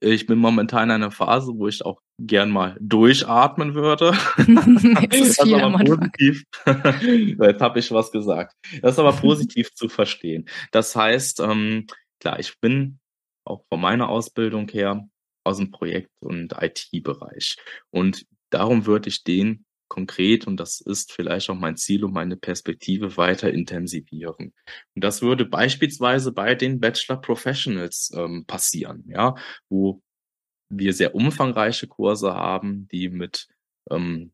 ich 0.00 0.26
bin 0.26 0.38
momentan 0.38 0.84
in 0.84 0.96
einer 0.96 1.10
Phase, 1.10 1.52
wo 1.54 1.68
ich 1.68 1.84
auch 1.84 2.00
gern 2.18 2.50
mal 2.50 2.76
durchatmen 2.80 3.74
würde. 3.74 4.12
das 5.10 5.20
ist 5.20 5.40
aber 5.40 5.78
positiv. 5.84 6.44
Jetzt 7.40 7.60
habe 7.60 7.78
ich 7.78 7.90
was 7.90 8.10
gesagt. 8.10 8.54
Das 8.80 8.92
ist 8.92 8.98
aber 8.98 9.12
positiv 9.12 9.74
zu 9.74 9.88
verstehen. 9.88 10.48
Das 10.70 10.94
heißt, 10.94 11.40
ähm, 11.40 11.86
klar, 12.20 12.38
ich 12.38 12.58
bin 12.60 12.98
auch 13.44 13.64
von 13.68 13.80
meiner 13.80 14.08
Ausbildung 14.08 14.68
her 14.68 15.06
aus 15.44 15.58
dem 15.58 15.70
Projekt- 15.70 16.10
und 16.20 16.54
IT-Bereich. 16.60 17.56
Und 17.90 18.26
darum 18.50 18.86
würde 18.86 19.08
ich 19.08 19.22
den 19.22 19.65
konkret 19.88 20.46
und 20.46 20.58
das 20.58 20.80
ist 20.80 21.12
vielleicht 21.12 21.50
auch 21.50 21.54
mein 21.56 21.76
Ziel 21.76 22.04
und 22.04 22.12
meine 22.12 22.36
Perspektive 22.36 23.16
weiter 23.16 23.50
intensivieren. 23.52 24.52
Und 24.94 25.04
das 25.04 25.22
würde 25.22 25.44
beispielsweise 25.44 26.32
bei 26.32 26.54
den 26.54 26.80
Bachelor 26.80 27.20
Professionals 27.20 28.12
ähm, 28.14 28.44
passieren, 28.46 29.04
ja, 29.08 29.34
wo 29.68 30.02
wir 30.68 30.92
sehr 30.92 31.14
umfangreiche 31.14 31.86
Kurse 31.86 32.34
haben, 32.34 32.88
die 32.88 33.08
mit 33.08 33.48
ähm, 33.90 34.32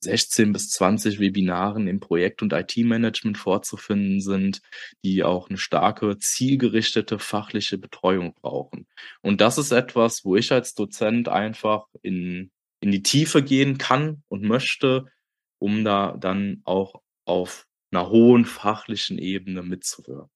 16 0.00 0.52
bis 0.52 0.70
20 0.70 1.18
Webinaren 1.18 1.88
im 1.88 2.00
Projekt- 2.00 2.42
und 2.42 2.52
IT-Management 2.52 3.36
vorzufinden 3.36 4.20
sind, 4.20 4.62
die 5.04 5.24
auch 5.24 5.48
eine 5.48 5.58
starke, 5.58 6.18
zielgerichtete 6.18 7.18
fachliche 7.18 7.78
Betreuung 7.78 8.34
brauchen. 8.34 8.86
Und 9.22 9.40
das 9.40 9.58
ist 9.58 9.72
etwas, 9.72 10.24
wo 10.24 10.36
ich 10.36 10.52
als 10.52 10.74
Dozent 10.74 11.28
einfach 11.28 11.86
in 12.02 12.50
in 12.80 12.90
die 12.90 13.02
Tiefe 13.02 13.42
gehen 13.42 13.78
kann 13.78 14.22
und 14.28 14.42
möchte, 14.42 15.06
um 15.58 15.84
da 15.84 16.16
dann 16.18 16.62
auch 16.64 17.02
auf 17.24 17.66
einer 17.90 18.08
hohen 18.10 18.44
fachlichen 18.44 19.18
Ebene 19.18 19.62
mitzuwirken. 19.62 20.30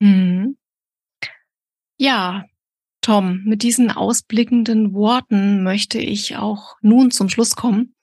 Mhm. 0.00 0.56
Ja, 1.98 2.44
Tom, 3.02 3.42
mit 3.44 3.62
diesen 3.62 3.90
ausblickenden 3.90 4.92
Worten 4.92 5.62
möchte 5.62 5.98
ich 5.98 6.36
auch 6.36 6.76
nun 6.80 7.10
zum 7.10 7.28
Schluss 7.28 7.56
kommen. 7.56 7.94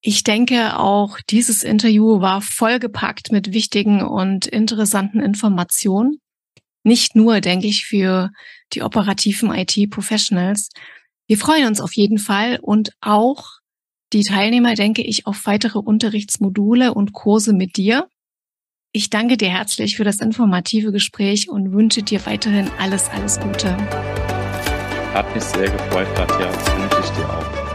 Ich 0.00 0.24
denke, 0.24 0.78
auch 0.78 1.18
dieses 1.30 1.62
Interview 1.62 2.20
war 2.20 2.40
vollgepackt 2.40 3.32
mit 3.32 3.52
wichtigen 3.52 4.02
und 4.02 4.46
interessanten 4.46 5.20
Informationen. 5.20 6.20
Nicht 6.84 7.16
nur, 7.16 7.40
denke 7.40 7.66
ich, 7.66 7.84
für 7.86 8.30
die 8.72 8.82
operativen 8.82 9.52
IT-Professionals, 9.52 10.70
wir 11.26 11.38
freuen 11.38 11.66
uns 11.66 11.80
auf 11.80 11.94
jeden 11.94 12.18
Fall 12.18 12.58
und 12.62 12.92
auch 13.00 13.56
die 14.12 14.22
Teilnehmer, 14.22 14.74
denke 14.74 15.02
ich, 15.02 15.26
auf 15.26 15.46
weitere 15.46 15.78
Unterrichtsmodule 15.78 16.94
und 16.94 17.12
Kurse 17.12 17.52
mit 17.52 17.76
dir. 17.76 18.08
Ich 18.92 19.10
danke 19.10 19.36
dir 19.36 19.48
herzlich 19.48 19.96
für 19.96 20.04
das 20.04 20.20
informative 20.20 20.92
Gespräch 20.92 21.50
und 21.50 21.72
wünsche 21.72 22.02
dir 22.02 22.24
weiterhin 22.24 22.70
alles, 22.78 23.08
alles 23.10 23.40
Gute. 23.40 23.76
Hat 25.12 25.34
mich 25.34 25.44
sehr 25.44 25.68
gefreut, 25.68 26.08
Katja. 26.14 26.46
Das 26.46 26.76
wünsche 26.76 27.00
ich 27.02 27.10
dir 27.10 27.28
auch. 27.28 27.65